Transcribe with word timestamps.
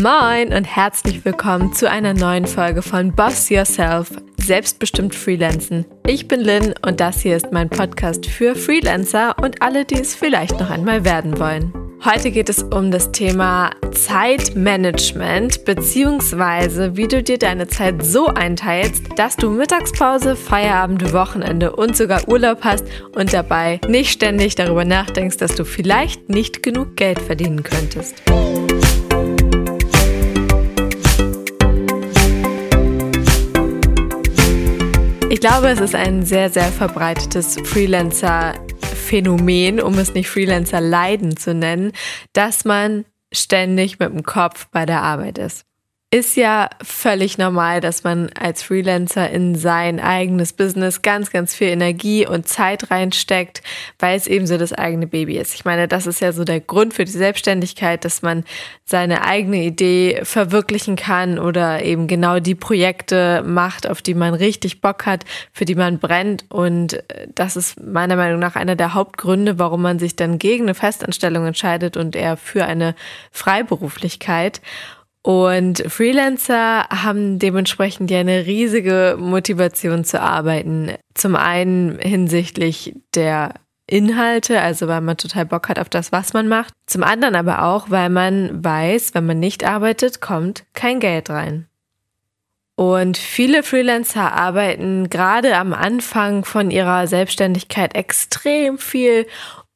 Moin 0.00 0.52
und 0.52 0.62
herzlich 0.62 1.24
willkommen 1.24 1.72
zu 1.72 1.90
einer 1.90 2.14
neuen 2.14 2.46
Folge 2.46 2.82
von 2.82 3.10
Boss 3.10 3.48
Yourself, 3.48 4.12
selbstbestimmt 4.36 5.12
Freelancen. 5.12 5.86
Ich 6.06 6.28
bin 6.28 6.40
Lynn 6.40 6.72
und 6.86 7.00
das 7.00 7.20
hier 7.20 7.36
ist 7.36 7.50
mein 7.50 7.68
Podcast 7.68 8.26
für 8.26 8.54
Freelancer 8.54 9.34
und 9.42 9.60
alle, 9.60 9.84
die 9.84 9.98
es 9.98 10.14
vielleicht 10.14 10.60
noch 10.60 10.70
einmal 10.70 11.04
werden 11.04 11.40
wollen. 11.40 11.72
Heute 12.04 12.30
geht 12.30 12.48
es 12.48 12.62
um 12.62 12.92
das 12.92 13.10
Thema 13.10 13.72
Zeitmanagement 13.90 15.64
beziehungsweise 15.64 16.96
wie 16.96 17.08
du 17.08 17.20
dir 17.20 17.38
deine 17.38 17.66
Zeit 17.66 18.04
so 18.04 18.28
einteilst, 18.28 19.02
dass 19.16 19.34
du 19.34 19.50
Mittagspause, 19.50 20.36
Feierabend, 20.36 21.12
Wochenende 21.12 21.74
und 21.74 21.96
sogar 21.96 22.28
Urlaub 22.28 22.58
hast 22.62 22.84
und 23.16 23.32
dabei 23.32 23.80
nicht 23.88 24.12
ständig 24.12 24.54
darüber 24.54 24.84
nachdenkst, 24.84 25.38
dass 25.38 25.56
du 25.56 25.64
vielleicht 25.64 26.28
nicht 26.28 26.62
genug 26.62 26.94
Geld 26.94 27.18
verdienen 27.18 27.64
könntest. 27.64 28.22
Ich 35.30 35.40
glaube, 35.40 35.68
es 35.68 35.78
ist 35.78 35.94
ein 35.94 36.24
sehr, 36.24 36.48
sehr 36.48 36.72
verbreitetes 36.72 37.58
Freelancer-Phänomen, 37.62 39.78
um 39.78 39.98
es 39.98 40.14
nicht 40.14 40.30
Freelancer-Leiden 40.30 41.36
zu 41.36 41.52
nennen, 41.52 41.92
dass 42.32 42.64
man 42.64 43.04
ständig 43.30 43.98
mit 43.98 44.10
dem 44.10 44.22
Kopf 44.22 44.68
bei 44.70 44.86
der 44.86 45.02
Arbeit 45.02 45.36
ist 45.36 45.66
ist 46.10 46.36
ja 46.36 46.70
völlig 46.82 47.36
normal, 47.36 47.82
dass 47.82 48.02
man 48.02 48.30
als 48.32 48.62
Freelancer 48.62 49.28
in 49.28 49.56
sein 49.56 50.00
eigenes 50.00 50.54
Business 50.54 51.02
ganz, 51.02 51.30
ganz 51.30 51.54
viel 51.54 51.68
Energie 51.68 52.26
und 52.26 52.48
Zeit 52.48 52.90
reinsteckt, 52.90 53.60
weil 53.98 54.16
es 54.16 54.26
eben 54.26 54.46
so 54.46 54.56
das 54.56 54.72
eigene 54.72 55.06
Baby 55.06 55.36
ist. 55.36 55.54
Ich 55.54 55.66
meine, 55.66 55.86
das 55.86 56.06
ist 56.06 56.20
ja 56.20 56.32
so 56.32 56.44
der 56.44 56.60
Grund 56.60 56.94
für 56.94 57.04
die 57.04 57.12
Selbstständigkeit, 57.12 58.06
dass 58.06 58.22
man 58.22 58.44
seine 58.86 59.22
eigene 59.26 59.62
Idee 59.62 60.20
verwirklichen 60.22 60.96
kann 60.96 61.38
oder 61.38 61.82
eben 61.82 62.06
genau 62.06 62.40
die 62.40 62.54
Projekte 62.54 63.42
macht, 63.42 63.86
auf 63.86 64.00
die 64.00 64.14
man 64.14 64.32
richtig 64.32 64.80
Bock 64.80 65.04
hat, 65.04 65.26
für 65.52 65.66
die 65.66 65.74
man 65.74 65.98
brennt. 65.98 66.46
Und 66.48 67.04
das 67.34 67.54
ist 67.54 67.78
meiner 67.84 68.16
Meinung 68.16 68.40
nach 68.40 68.56
einer 68.56 68.76
der 68.76 68.94
Hauptgründe, 68.94 69.58
warum 69.58 69.82
man 69.82 69.98
sich 69.98 70.16
dann 70.16 70.38
gegen 70.38 70.64
eine 70.64 70.74
Festanstellung 70.74 71.44
entscheidet 71.44 71.98
und 71.98 72.16
eher 72.16 72.38
für 72.38 72.64
eine 72.64 72.94
Freiberuflichkeit. 73.30 74.62
Und 75.28 75.84
Freelancer 75.86 76.88
haben 76.88 77.38
dementsprechend 77.38 78.10
ja 78.10 78.20
eine 78.20 78.46
riesige 78.46 79.18
Motivation 79.20 80.02
zu 80.02 80.22
arbeiten. 80.22 80.92
Zum 81.12 81.36
einen 81.36 81.98
hinsichtlich 81.98 82.94
der 83.14 83.52
Inhalte, 83.86 84.62
also 84.62 84.88
weil 84.88 85.02
man 85.02 85.18
total 85.18 85.44
Bock 85.44 85.68
hat 85.68 85.78
auf 85.78 85.90
das, 85.90 86.12
was 86.12 86.32
man 86.32 86.48
macht. 86.48 86.72
Zum 86.86 87.02
anderen 87.02 87.34
aber 87.34 87.64
auch, 87.64 87.90
weil 87.90 88.08
man 88.08 88.64
weiß, 88.64 89.12
wenn 89.12 89.26
man 89.26 89.38
nicht 89.38 89.64
arbeitet, 89.64 90.22
kommt 90.22 90.64
kein 90.72 90.98
Geld 90.98 91.28
rein. 91.28 91.66
Und 92.74 93.18
viele 93.18 93.62
Freelancer 93.62 94.32
arbeiten 94.32 95.10
gerade 95.10 95.58
am 95.58 95.74
Anfang 95.74 96.46
von 96.46 96.70
ihrer 96.70 97.06
Selbstständigkeit 97.06 97.94
extrem 97.94 98.78
viel 98.78 99.26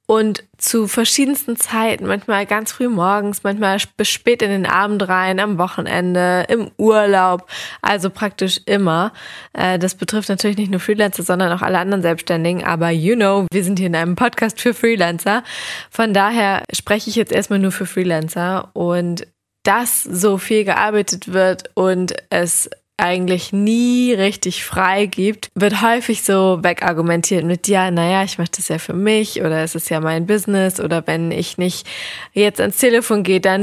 und 0.07 0.45
zu 0.59 0.89
verschiedensten 0.89 1.57
Zeiten, 1.57 2.07
manchmal 2.07 2.45
ganz 2.47 2.73
früh 2.73 2.89
morgens, 2.89 3.45
manchmal 3.45 3.79
bis 3.97 4.09
spät 4.09 4.43
in 4.43 4.51
den 4.51 4.67
Abend 4.67 5.09
rein, 5.09 5.41
am 5.41 5.59
Wochenende, 5.59 6.45
im 6.49 6.71
Urlaub, 6.77 7.49
also 7.81 8.11
praktisch 8.11 8.61
immer. 8.67 9.13
Äh, 9.53 9.79
das 9.79 9.95
betrifft 9.95 10.29
natürlich 10.29 10.59
nicht 10.59 10.71
nur 10.71 10.81
Freelancer, 10.81 11.23
sondern 11.23 11.53
auch 11.53 11.63
alle 11.63 11.79
anderen 11.79 12.03
Selbstständigen, 12.03 12.65
aber 12.65 12.91
you 12.91 13.15
know, 13.15 13.47
wir 13.53 13.65
sind 13.65 13.79
hier 13.79 13.89
in 13.89 13.97
einem 13.97 14.17
Podcast 14.17 14.61
für 14.61 14.75
Freelancer. 14.75 15.45
Von 15.91 16.13
daher 16.13 16.63
spreche 16.73 17.09
ich 17.09 17.17
jetzt 17.17 17.33
erstmal 17.33 17.59
nur 17.59 17.73
für 17.73 17.87
Freelancer 17.87 18.71
und 18.75 19.27
dass 19.63 20.03
so 20.03 20.39
viel 20.39 20.65
gearbeitet 20.65 21.33
wird 21.33 21.71
und 21.75 22.15
es 22.31 22.69
eigentlich 23.03 23.53
nie 23.53 24.15
richtig 24.15 24.65
frei 24.65 25.07
gibt, 25.07 25.51
wird 25.55 25.83
häufig 25.83 26.23
so 26.23 26.63
wegargumentiert 26.63 27.45
mit, 27.45 27.67
ja, 27.67 27.91
naja, 27.91 28.23
ich 28.23 28.39
mache 28.39 28.53
das 28.57 28.69
ja 28.69 28.79
für 28.79 28.95
mich 28.95 29.41
oder 29.41 29.63
es 29.65 29.75
ist 29.75 29.91
ja 29.91 30.01
mein 30.01 30.27
Business 30.27 30.79
oder 30.79 31.07
wenn 31.07 31.33
ich 31.33 31.59
nicht 31.59 31.87
jetzt 32.33 32.61
ans 32.61 32.79
Telefon 32.79 33.25
gehe, 33.25 33.41
dann 33.41 33.63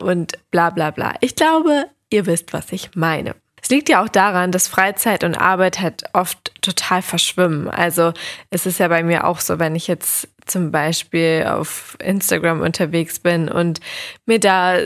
und 0.00 0.32
bla 0.50 0.70
bla 0.70 0.90
bla. 0.90 1.14
Ich 1.20 1.36
glaube, 1.36 1.86
ihr 2.10 2.26
wisst, 2.26 2.52
was 2.52 2.72
ich 2.72 2.90
meine. 2.94 3.34
Es 3.62 3.68
liegt 3.68 3.88
ja 3.88 4.02
auch 4.02 4.08
daran, 4.08 4.50
dass 4.50 4.66
Freizeit 4.66 5.22
und 5.22 5.36
Arbeit 5.36 5.80
halt 5.80 6.04
oft 6.14 6.52
total 6.62 7.00
verschwimmen. 7.00 7.68
Also 7.68 8.12
es 8.50 8.66
ist 8.66 8.80
ja 8.80 8.88
bei 8.88 9.04
mir 9.04 9.26
auch 9.26 9.38
so, 9.38 9.58
wenn 9.60 9.76
ich 9.76 9.86
jetzt 9.86 10.28
zum 10.46 10.72
Beispiel 10.72 11.46
auf 11.46 11.96
Instagram 12.02 12.60
unterwegs 12.60 13.20
bin 13.20 13.48
und 13.48 13.80
mir 14.26 14.40
da 14.40 14.78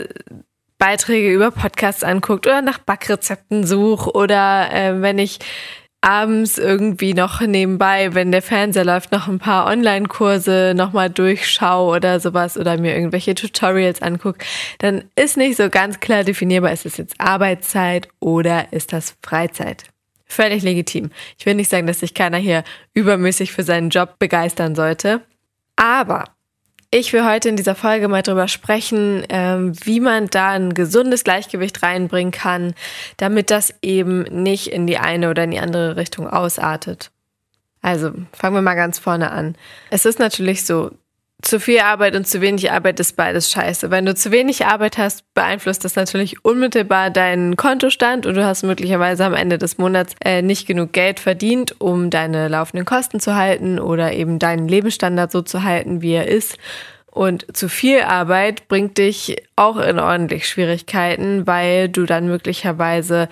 Beiträge 0.77 1.33
über 1.33 1.51
Podcasts 1.51 2.03
anguckt 2.03 2.47
oder 2.47 2.61
nach 2.61 2.79
Backrezepten 2.79 3.65
suche 3.65 4.11
oder 4.11 4.71
äh, 4.71 5.01
wenn 5.01 5.17
ich 5.17 5.39
abends 6.01 6.57
irgendwie 6.57 7.13
noch 7.13 7.41
nebenbei, 7.41 8.13
wenn 8.13 8.31
der 8.31 8.41
Fernseher 8.41 8.85
läuft, 8.85 9.11
noch 9.11 9.27
ein 9.27 9.39
paar 9.39 9.65
Online-Kurse 9.65 10.73
nochmal 10.75 11.09
durchschaue 11.09 11.97
oder 11.97 12.19
sowas 12.19 12.57
oder 12.57 12.77
mir 12.77 12.95
irgendwelche 12.95 13.35
Tutorials 13.35 14.01
angucke, 14.01 14.45
dann 14.77 15.05
ist 15.15 15.37
nicht 15.37 15.57
so 15.57 15.69
ganz 15.69 15.99
klar 15.99 16.23
definierbar, 16.23 16.71
ist 16.71 16.85
es 16.85 16.97
jetzt 16.97 17.15
Arbeitszeit 17.19 18.07
oder 18.19 18.71
ist 18.71 18.93
das 18.93 19.15
Freizeit. 19.23 19.83
Völlig 20.25 20.61
legitim. 20.61 21.09
Ich 21.39 21.45
will 21.45 21.55
nicht 21.55 21.69
sagen, 21.69 21.87
dass 21.87 22.01
sich 22.01 22.13
keiner 22.13 22.37
hier 22.37 22.63
übermäßig 22.93 23.51
für 23.51 23.63
seinen 23.63 23.89
Job 23.89 24.19
begeistern 24.19 24.75
sollte. 24.75 25.21
Aber 25.77 26.25
ich 26.89 27.11
will 27.11 27.25
heute 27.25 27.49
in 27.49 27.57
dieser 27.57 27.75
Folge 27.75 28.07
mal 28.07 28.21
drüber 28.21 28.47
sprechen, 28.47 29.23
ähm, 29.29 29.73
wie 29.83 29.99
man 29.99 30.27
da 30.27 30.51
ein 30.51 30.73
gesundes 30.73 31.23
Gleichgewicht 31.23 31.83
reinbringen 31.83 32.31
kann, 32.31 32.73
damit 33.17 33.51
das 33.51 33.73
eben 33.81 34.21
nicht 34.23 34.67
in 34.67 34.87
die 34.87 34.97
eine 34.97 35.29
oder 35.29 35.43
in 35.43 35.51
die 35.51 35.59
andere 35.59 35.97
Richtung 35.97 36.27
ausartet. 36.27 37.11
Also 37.81 38.11
fangen 38.31 38.55
wir 38.55 38.61
mal 38.61 38.75
ganz 38.75 38.99
vorne 38.99 39.31
an. 39.31 39.55
Es 39.89 40.05
ist 40.05 40.19
natürlich 40.19 40.65
so, 40.65 40.91
zu 41.41 41.59
viel 41.59 41.79
Arbeit 41.79 42.15
und 42.15 42.27
zu 42.27 42.41
wenig 42.41 42.71
Arbeit 42.71 42.99
ist 42.99 43.15
beides 43.15 43.51
scheiße. 43.51 43.91
Wenn 43.91 44.05
du 44.05 44.15
zu 44.15 44.31
wenig 44.31 44.65
Arbeit 44.65 44.97
hast, 44.97 45.33
beeinflusst 45.35 45.85
das 45.85 45.95
natürlich 45.95 46.43
unmittelbar 46.43 47.11
deinen 47.11 47.55
Kontostand 47.55 48.25
und 48.25 48.35
du 48.35 48.43
hast 48.43 48.63
möglicherweise 48.63 49.23
am 49.23 49.35
Ende 49.35 49.57
des 49.59 49.77
Monats 49.77 50.15
äh, 50.23 50.41
nicht 50.41 50.67
genug 50.67 50.93
Geld 50.93 51.19
verdient, 51.19 51.79
um 51.79 52.09
deine 52.09 52.47
laufenden 52.47 52.85
Kosten 52.85 53.19
zu 53.19 53.35
halten 53.35 53.79
oder 53.79 54.13
eben 54.13 54.39
deinen 54.39 54.67
Lebensstandard 54.67 55.31
so 55.31 55.43
zu 55.43 55.63
halten, 55.63 56.01
wie 56.01 56.13
er 56.13 56.27
ist. 56.27 56.57
Und 57.17 57.45
zu 57.55 57.69
viel 57.69 58.01
Arbeit 58.01 58.67
bringt 58.67 58.97
dich 58.97 59.37
auch 59.55 59.77
in 59.77 59.99
ordentlich 59.99 60.47
Schwierigkeiten, 60.47 61.47
weil 61.47 61.89
du 61.89 62.05
dann 62.05 62.27
möglicherweise 62.27 63.27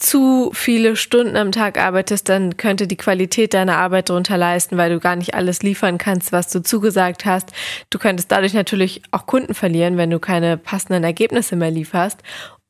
zu 0.00 0.50
viele 0.54 0.96
Stunden 0.96 1.36
am 1.36 1.52
Tag 1.52 1.78
arbeitest, 1.78 2.28
dann 2.28 2.56
könnte 2.56 2.86
die 2.86 2.96
Qualität 2.96 3.54
deiner 3.54 3.76
Arbeit 3.76 4.08
darunter 4.08 4.36
leisten, 4.36 4.76
weil 4.76 4.90
du 4.90 4.98
gar 4.98 5.14
nicht 5.14 5.34
alles 5.34 5.62
liefern 5.62 5.98
kannst, 5.98 6.32
was 6.32 6.48
du 6.48 6.62
zugesagt 6.62 7.26
hast. 7.26 7.52
Du 7.90 7.98
könntest 7.98 8.32
dadurch 8.32 8.54
natürlich 8.54 9.02
auch 9.10 9.26
Kunden 9.26 9.54
verlieren, 9.54 9.98
wenn 9.98 10.10
du 10.10 10.18
keine 10.18 10.56
passenden 10.56 11.04
Ergebnisse 11.04 11.54
mehr 11.54 11.70
lieferst. 11.70 12.18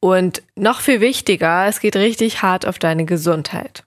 Und 0.01 0.43
noch 0.57 0.81
viel 0.81 1.01
wichtiger, 1.01 1.67
es 1.67 1.81
geht 1.81 1.97
richtig 1.97 2.43
hart 2.43 2.67
auf 2.67 2.79
deine 2.79 3.05
Gesundheit. 3.05 3.85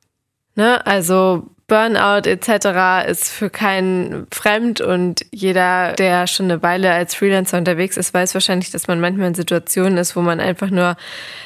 Ne? 0.55 0.85
Also 0.85 1.49
Burnout 1.67 2.27
etc. 2.29 3.09
ist 3.09 3.29
für 3.29 3.49
keinen 3.49 4.27
fremd 4.31 4.81
und 4.81 5.25
jeder, 5.31 5.93
der 5.93 6.27
schon 6.27 6.51
eine 6.51 6.61
Weile 6.61 6.91
als 6.91 7.15
Freelancer 7.15 7.57
unterwegs 7.57 7.95
ist, 7.95 8.13
weiß 8.13 8.33
wahrscheinlich, 8.33 8.69
dass 8.69 8.87
man 8.87 8.99
manchmal 8.99 9.29
in 9.29 9.33
Situationen 9.33 9.97
ist, 9.97 10.15
wo 10.15 10.21
man 10.21 10.41
einfach 10.41 10.69
nur 10.69 10.97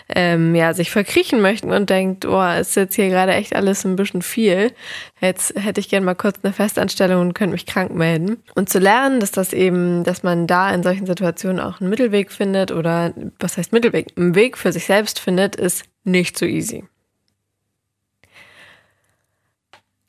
ähm, 0.09 0.55
ja, 0.55 0.73
sich 0.73 0.89
verkriechen 0.89 1.39
möchte 1.39 1.67
und 1.67 1.89
denkt, 1.89 2.25
oh, 2.25 2.43
ist 2.59 2.75
jetzt 2.75 2.95
hier 2.95 3.09
gerade 3.09 3.35
echt 3.35 3.55
alles 3.55 3.85
ein 3.85 3.95
bisschen 3.95 4.23
viel. 4.23 4.73
Jetzt 5.21 5.53
hätte 5.55 5.79
ich 5.79 5.87
gerne 5.89 6.05
mal 6.05 6.15
kurz 6.15 6.39
eine 6.41 6.51
Festanstellung 6.51 7.21
und 7.21 7.33
könnte 7.33 7.53
mich 7.53 7.67
krank 7.67 7.93
melden. 7.93 8.43
Und 8.55 8.69
zu 8.69 8.79
lernen, 8.79 9.19
dass 9.19 9.31
das 9.31 9.53
eben, 9.53 10.03
dass 10.03 10.23
man 10.23 10.47
da 10.47 10.73
in 10.73 10.81
solchen 10.81 11.05
Situationen 11.05 11.59
auch 11.61 11.79
einen 11.79 11.91
Mittelweg 11.91 12.31
findet 12.31 12.71
oder 12.71 13.13
was 13.39 13.57
heißt 13.57 13.71
Mittelweg, 13.71 14.07
einen 14.17 14.33
Weg 14.33 14.57
für 14.57 14.71
sich 14.71 14.85
selbst 14.85 15.19
findet, 15.19 15.55
ist 15.55 15.85
nicht 16.03 16.37
so 16.37 16.45
easy. 16.45 16.83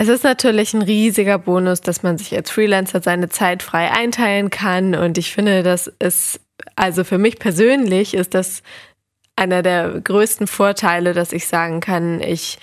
Es 0.01 0.07
ist 0.07 0.23
natürlich 0.23 0.75
ein 0.75 0.83
riesiger 0.83 1.39
Bonus, 1.39 1.81
dass 1.81 2.05
man 2.05 2.19
sich 2.19 2.35
als 2.37 2.53
Freelancer 2.53 3.03
seine 3.03 3.29
Zeit 3.29 3.65
frei 3.65 3.91
einteilen 3.91 4.49
kann. 4.49 4.95
Und 4.95 5.19
ich 5.19 5.33
finde, 5.33 5.65
das 5.65 5.89
ist, 5.99 6.41
also 6.77 7.03
für 7.03 7.19
mich 7.19 7.41
persönlich 7.41 8.15
ist 8.15 8.35
das 8.35 8.63
einer 9.35 9.63
der 9.63 10.01
größten 10.01 10.47
Vorteile, 10.47 11.15
dass 11.15 11.33
ich 11.33 11.49
sagen 11.49 11.81
kann, 11.81 12.21
ich 12.21 12.59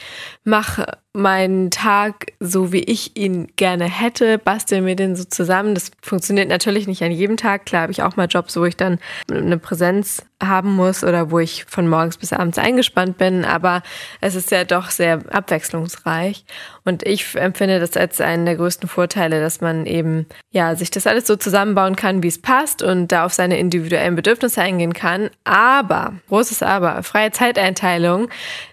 mache 0.45 0.97
meinen 1.15 1.71
Tag 1.71 2.33
so, 2.39 2.71
wie 2.71 2.83
ich 2.83 3.15
ihn 3.17 3.47
gerne 3.56 3.85
hätte, 3.85 4.38
bastel 4.38 4.81
mir 4.81 4.95
den 4.95 5.15
so 5.15 5.23
zusammen. 5.23 5.73
Das 5.73 5.91
funktioniert 6.01 6.50
natürlich 6.50 6.88
nicht 6.88 7.03
an 7.03 7.12
jedem 7.12 7.38
Tag. 7.38 7.65
Klar 7.65 7.83
habe 7.83 7.91
ich 7.91 8.03
auch 8.03 8.15
mal 8.15 8.27
Jobs, 8.27 8.56
wo 8.57 8.65
ich 8.65 8.77
dann 8.77 9.00
eine 9.29 9.57
Präsenz 9.57 10.23
haben 10.44 10.73
muss 10.73 11.03
oder 11.03 11.31
wo 11.31 11.39
ich 11.39 11.65
von 11.65 11.88
morgens 11.88 12.17
bis 12.17 12.33
abends 12.33 12.57
eingespannt 12.57 13.17
bin, 13.17 13.45
aber 13.45 13.83
es 14.19 14.35
ist 14.35 14.51
ja 14.51 14.65
doch 14.65 14.89
sehr 14.89 15.21
abwechslungsreich 15.29 16.45
und 16.83 17.03
ich 17.03 17.35
empfinde 17.35 17.79
das 17.79 17.95
als 17.95 18.19
einen 18.19 18.45
der 18.45 18.57
größten 18.57 18.89
Vorteile, 18.89 19.39
dass 19.39 19.62
man 19.62 19.85
eben 19.85 20.25
ja 20.51 20.75
sich 20.75 20.91
das 20.91 21.07
alles 21.07 21.25
so 21.25 21.38
zusammenbauen 21.38 21.95
kann, 21.95 22.21
wie 22.21 22.27
es 22.27 22.41
passt 22.41 22.83
und 22.83 23.12
da 23.13 23.25
auf 23.25 23.33
seine 23.33 23.57
individuellen 23.57 24.15
Bedürfnisse 24.15 24.62
eingehen 24.62 24.94
kann, 24.94 25.29
aber 25.45 26.13
großes 26.27 26.63
aber 26.63 27.01
freie 27.03 27.31
Zeiteinteilung 27.31 28.29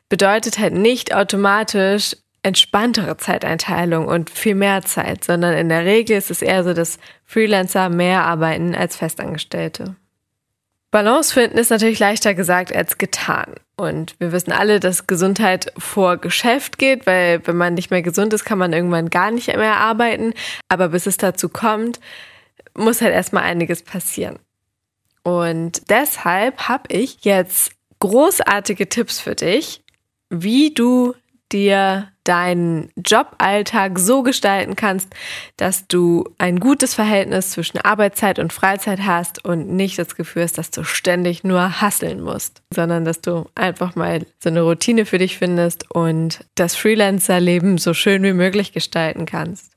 bedeutet 0.08 0.58
halt 0.58 0.74
nicht 0.74 1.14
automatisch 1.14 2.16
entspanntere 2.42 3.16
Zeiteinteilung 3.16 4.06
und 4.06 4.30
viel 4.30 4.54
mehr 4.54 4.82
Zeit, 4.82 5.24
sondern 5.24 5.56
in 5.56 5.68
der 5.68 5.84
Regel 5.84 6.16
ist 6.16 6.30
es 6.30 6.42
eher 6.42 6.64
so, 6.64 6.74
dass 6.74 6.98
Freelancer 7.24 7.88
mehr 7.88 8.24
arbeiten 8.24 8.74
als 8.74 8.96
Festangestellte. 8.96 9.96
Balance 10.90 11.32
finden 11.32 11.56
ist 11.56 11.70
natürlich 11.70 11.98
leichter 11.98 12.34
gesagt 12.34 12.74
als 12.74 12.98
getan. 12.98 13.54
Und 13.76 14.14
wir 14.20 14.30
wissen 14.30 14.52
alle, 14.52 14.78
dass 14.78 15.06
Gesundheit 15.06 15.72
vor 15.78 16.18
Geschäft 16.18 16.78
geht, 16.78 17.06
weil 17.06 17.44
wenn 17.46 17.56
man 17.56 17.74
nicht 17.74 17.90
mehr 17.90 18.02
gesund 18.02 18.34
ist, 18.34 18.44
kann 18.44 18.58
man 18.58 18.74
irgendwann 18.74 19.08
gar 19.08 19.30
nicht 19.30 19.46
mehr 19.46 19.78
arbeiten. 19.78 20.34
Aber 20.68 20.90
bis 20.90 21.06
es 21.06 21.16
dazu 21.16 21.48
kommt, 21.48 21.98
muss 22.76 23.00
halt 23.00 23.14
erstmal 23.14 23.44
einiges 23.44 23.82
passieren. 23.82 24.38
Und 25.22 25.88
deshalb 25.88 26.68
habe 26.68 26.94
ich 26.94 27.24
jetzt 27.24 27.72
großartige 28.00 28.88
Tipps 28.88 29.18
für 29.18 29.34
dich, 29.34 29.82
wie 30.28 30.74
du 30.74 31.14
dir 31.52 32.08
deinen 32.24 32.90
Joballtag 32.96 33.98
so 33.98 34.22
gestalten 34.22 34.76
kannst, 34.76 35.08
dass 35.56 35.88
du 35.88 36.24
ein 36.38 36.60
gutes 36.60 36.94
Verhältnis 36.94 37.50
zwischen 37.50 37.78
Arbeitszeit 37.78 38.38
und 38.38 38.52
Freizeit 38.52 39.00
hast 39.00 39.44
und 39.44 39.68
nicht 39.68 39.98
das 39.98 40.14
Gefühl 40.14 40.44
hast, 40.44 40.58
dass 40.58 40.70
du 40.70 40.84
ständig 40.84 41.42
nur 41.42 41.80
hasseln 41.80 42.20
musst, 42.20 42.62
sondern 42.72 43.04
dass 43.04 43.20
du 43.20 43.46
einfach 43.54 43.96
mal 43.96 44.24
so 44.38 44.50
eine 44.50 44.62
Routine 44.62 45.04
für 45.04 45.18
dich 45.18 45.38
findest 45.38 45.90
und 45.90 46.44
das 46.54 46.76
Freelancer-Leben 46.76 47.78
so 47.78 47.92
schön 47.92 48.22
wie 48.22 48.32
möglich 48.32 48.72
gestalten 48.72 49.26
kannst. 49.26 49.72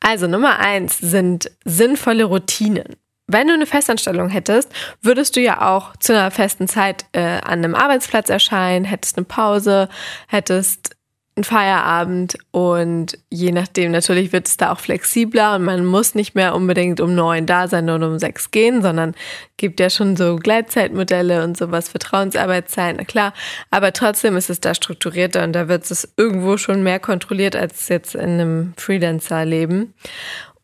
Also 0.00 0.26
Nummer 0.26 0.60
eins 0.60 0.98
sind 0.98 1.50
sinnvolle 1.64 2.24
Routinen. 2.24 2.96
Wenn 3.26 3.48
du 3.48 3.54
eine 3.54 3.66
Festanstellung 3.66 4.28
hättest, 4.28 4.70
würdest 5.00 5.36
du 5.36 5.40
ja 5.40 5.74
auch 5.74 5.96
zu 5.96 6.12
einer 6.12 6.30
festen 6.30 6.68
Zeit 6.68 7.06
äh, 7.12 7.20
an 7.20 7.64
einem 7.64 7.74
Arbeitsplatz 7.74 8.28
erscheinen, 8.28 8.84
hättest 8.84 9.16
eine 9.16 9.24
Pause, 9.24 9.88
hättest 10.28 10.96
ein 11.36 11.42
Feierabend 11.42 12.38
und 12.52 13.18
je 13.28 13.50
nachdem 13.50 13.90
natürlich 13.90 14.32
wird 14.32 14.46
es 14.46 14.56
da 14.56 14.70
auch 14.72 14.78
flexibler 14.78 15.56
und 15.56 15.64
man 15.64 15.84
muss 15.84 16.14
nicht 16.14 16.36
mehr 16.36 16.54
unbedingt 16.54 17.00
um 17.00 17.14
neun 17.14 17.46
da 17.46 17.66
sein 17.66 17.90
und 17.90 18.04
um 18.04 18.18
sechs 18.20 18.52
gehen, 18.52 18.82
sondern 18.82 19.14
gibt 19.56 19.80
ja 19.80 19.90
schon 19.90 20.16
so 20.16 20.36
Gleitzeitmodelle 20.36 21.42
und 21.42 21.56
sowas, 21.56 21.88
Vertrauensarbeitszeit, 21.88 22.96
na 22.98 23.04
klar, 23.04 23.32
aber 23.70 23.92
trotzdem 23.92 24.36
ist 24.36 24.48
es 24.48 24.60
da 24.60 24.74
strukturierter 24.74 25.42
und 25.42 25.54
da 25.54 25.66
wird 25.66 25.90
es 25.90 26.12
irgendwo 26.16 26.56
schon 26.56 26.84
mehr 26.84 27.00
kontrolliert 27.00 27.56
als 27.56 27.88
jetzt 27.88 28.14
in 28.14 28.20
einem 28.20 28.74
Freelancer-Leben. 28.76 29.94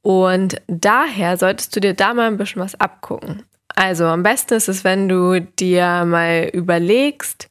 Und 0.02 0.61
daher 0.67 1.37
solltest 1.37 1.75
du 1.76 1.81
dir 1.81 1.94
da 1.94 2.14
mal 2.14 2.26
ein 2.26 2.37
bisschen 2.37 2.62
was 2.62 2.81
abgucken. 2.81 3.43
Also 3.75 4.06
am 4.06 4.23
besten 4.23 4.55
ist 4.55 4.69
es, 4.69 4.85
wenn 4.85 5.08
du 5.08 5.41
dir 5.41 6.05
mal 6.05 6.50
überlegst, 6.52 7.49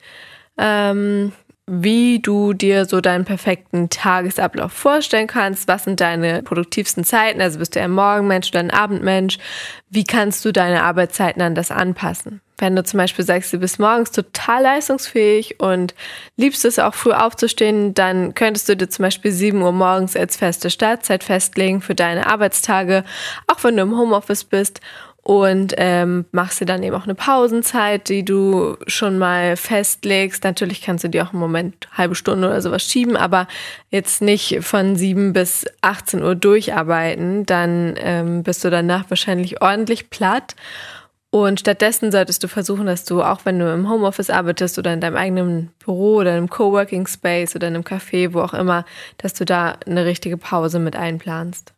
ähm, 0.58 1.32
wie 1.66 2.20
du 2.20 2.54
dir 2.54 2.86
so 2.86 3.00
deinen 3.00 3.26
perfekten 3.26 3.90
Tagesablauf 3.90 4.74
vorstellen 4.74 5.28
kannst. 5.28 5.68
Was 5.68 5.84
sind 5.84 6.02
deine 6.02 6.42
produktivsten 6.42 7.04
Zeiten? 7.04 7.42
Also 7.42 7.60
bist 7.60 7.76
du 7.76 7.82
ein 7.82 7.92
Morgenmensch 7.92 8.50
oder 8.50 8.60
ein 8.60 8.72
Abendmensch? 8.72 9.38
Wie 9.90 10.04
kannst 10.04 10.44
du 10.46 10.52
deine 10.52 10.84
Arbeitszeiten 10.84 11.42
an 11.42 11.56
das 11.56 11.70
anpassen? 11.70 12.42
Wenn 12.60 12.76
du 12.76 12.84
zum 12.84 12.98
Beispiel 12.98 13.26
sagst, 13.26 13.52
du 13.52 13.58
bist 13.58 13.80
morgens 13.80 14.12
total 14.12 14.64
leistungsfähig 14.64 15.60
und 15.60 15.96
liebst 16.38 16.66
es 16.66 16.78
auch 16.78 16.94
früh 16.94 17.12
aufzustehen, 17.12 17.94
dann 17.94 18.36
könntest 18.36 18.70
du 18.70 18.76
dir 18.76 18.90
zum 18.90 19.04
Beispiel 19.04 19.32
7 19.32 19.62
Uhr 19.62 19.72
morgens 19.72 20.16
als 20.16 20.38
feste 20.38 20.70
Startzeit 20.70 21.24
festlegen 21.24 21.82
für 21.82 21.96
deine 21.96 22.28
Arbeitstage, 22.28 23.04
auch 23.48 23.64
wenn 23.64 23.78
du 23.78 23.84
im 23.84 23.98
Homeoffice 23.98 24.44
bist 24.44 24.82
und 25.30 25.76
ähm, 25.78 26.26
machst 26.32 26.60
dir 26.60 26.66
dann 26.66 26.82
eben 26.82 26.96
auch 26.96 27.04
eine 27.04 27.14
Pausenzeit, 27.14 28.10
die 28.10 28.26
du 28.26 28.78
schon 28.88 29.20
mal 29.20 29.58
festlegst. 29.58 30.44
Natürlich 30.44 30.82
kannst 30.82 31.04
du 31.04 31.08
dir 31.08 31.24
auch 31.24 31.34
im 31.34 31.40
Moment 31.40 31.88
halbe 31.94 32.16
Stunde 32.16 32.48
oder 32.48 32.62
sowas 32.62 32.84
schieben, 32.84 33.16
aber 33.16 33.48
jetzt 33.92 34.24
nicht 34.24 34.60
von 34.62 34.96
7 34.96 35.34
bis 35.34 35.66
18 35.82 36.24
Uhr 36.24 36.36
durcharbeiten. 36.36 37.46
Dann 37.46 37.94
ähm, 37.98 38.44
bist 38.44 38.64
du 38.64 38.72
danach 38.72 39.06
wahrscheinlich 39.10 39.62
ordentlich 39.62 40.10
platt. 40.10 40.56
Und 41.32 41.60
stattdessen 41.60 42.12
solltest 42.12 42.44
du 42.44 42.48
versuchen, 42.48 42.88
dass 42.88 43.06
du, 43.06 43.22
auch 43.22 43.42
wenn 43.46 43.60
du 43.60 43.72
im 43.72 43.88
Homeoffice 43.88 44.32
arbeitest 44.32 44.80
oder 44.80 44.94
in 44.94 45.02
deinem 45.02 45.16
eigenen 45.16 45.72
Büro 45.78 46.16
oder 46.16 46.34
einem 46.34 46.50
Coworking 46.50 47.06
Space 47.06 47.56
oder 47.56 47.68
in 47.68 47.76
einem 47.76 47.84
Café, 47.84 48.34
wo 48.34 48.42
auch 48.42 48.56
immer, 48.56 48.84
dass 49.18 49.36
du 49.36 49.46
da 49.46 49.78
eine 49.86 50.06
richtige 50.06 50.38
Pause 50.38 50.80
mit 50.80 50.96
einplanst. 50.96 51.74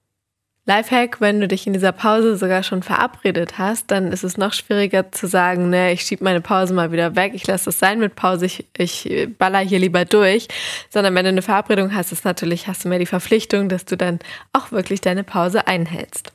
Lifehack, 0.67 1.19
wenn 1.19 1.41
du 1.41 1.47
dich 1.47 1.65
in 1.65 1.73
dieser 1.73 1.91
Pause 1.91 2.37
sogar 2.37 2.61
schon 2.61 2.83
verabredet 2.83 3.57
hast, 3.57 3.89
dann 3.89 4.11
ist 4.11 4.23
es 4.23 4.37
noch 4.37 4.53
schwieriger 4.53 5.11
zu 5.11 5.27
sagen, 5.27 5.69
ne, 5.69 5.91
ich 5.91 6.03
schiebe 6.03 6.23
meine 6.23 6.39
Pause 6.39 6.73
mal 6.73 6.91
wieder 6.91 7.15
weg, 7.15 7.33
ich 7.33 7.47
lasse 7.47 7.71
es 7.71 7.79
sein 7.79 7.99
mit 7.99 8.15
Pause, 8.15 8.45
ich, 8.45 8.67
ich 8.77 9.27
baller 9.39 9.59
hier 9.59 9.79
lieber 9.79 10.05
durch. 10.05 10.47
Sondern 10.89 11.15
wenn 11.15 11.25
du 11.25 11.29
eine 11.29 11.41
Verabredung 11.41 11.93
hast, 11.95 12.11
ist 12.11 12.25
natürlich, 12.25 12.67
hast 12.67 12.85
du 12.85 12.89
mehr 12.89 12.99
die 12.99 13.07
Verpflichtung, 13.07 13.69
dass 13.69 13.85
du 13.85 13.97
dann 13.97 14.19
auch 14.53 14.71
wirklich 14.71 15.01
deine 15.01 15.23
Pause 15.23 15.67
einhältst. 15.67 16.31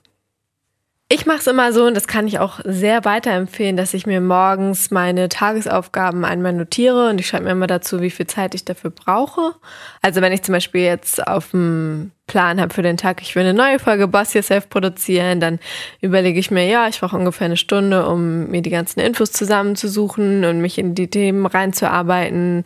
Ich 1.08 1.24
mache 1.24 1.38
es 1.38 1.46
immer 1.46 1.72
so 1.72 1.84
und 1.84 1.94
das 1.94 2.08
kann 2.08 2.26
ich 2.26 2.40
auch 2.40 2.58
sehr 2.64 3.04
weiterempfehlen, 3.04 3.76
dass 3.76 3.94
ich 3.94 4.06
mir 4.06 4.20
morgens 4.20 4.90
meine 4.90 5.28
Tagesaufgaben 5.28 6.24
einmal 6.24 6.52
notiere 6.52 7.10
und 7.10 7.20
ich 7.20 7.28
schreibe 7.28 7.44
mir 7.44 7.52
immer 7.52 7.68
dazu, 7.68 8.00
wie 8.00 8.10
viel 8.10 8.26
Zeit 8.26 8.56
ich 8.56 8.64
dafür 8.64 8.90
brauche. 8.90 9.54
Also 10.02 10.20
wenn 10.20 10.32
ich 10.32 10.42
zum 10.42 10.52
Beispiel 10.52 10.80
jetzt 10.80 11.24
auf 11.24 11.52
dem 11.52 12.10
Plan 12.26 12.60
habe 12.60 12.74
für 12.74 12.82
den 12.82 12.96
Tag, 12.96 13.22
ich 13.22 13.36
will 13.36 13.44
eine 13.44 13.54
neue 13.54 13.78
Folge 13.78 14.08
Boss 14.08 14.34
Yourself 14.34 14.68
produzieren, 14.68 15.38
dann 15.38 15.60
überlege 16.00 16.40
ich 16.40 16.50
mir, 16.50 16.66
ja, 16.66 16.88
ich 16.88 16.98
brauche 16.98 17.16
ungefähr 17.16 17.44
eine 17.44 17.56
Stunde, 17.56 18.08
um 18.08 18.48
mir 18.48 18.62
die 18.62 18.70
ganzen 18.70 18.98
Infos 18.98 19.30
zusammenzusuchen 19.30 20.44
und 20.44 20.60
mich 20.60 20.76
in 20.76 20.96
die 20.96 21.08
Themen 21.08 21.46
reinzuarbeiten 21.46 22.64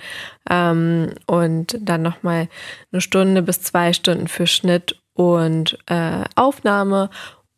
ähm, 0.49 1.13
und 1.27 1.77
dann 1.79 2.01
nochmal 2.01 2.49
eine 2.91 3.03
Stunde 3.03 3.43
bis 3.43 3.61
zwei 3.61 3.93
Stunden 3.93 4.29
für 4.29 4.47
Schnitt 4.47 4.99
und 5.13 5.77
äh, 5.91 6.25
Aufnahme 6.37 7.11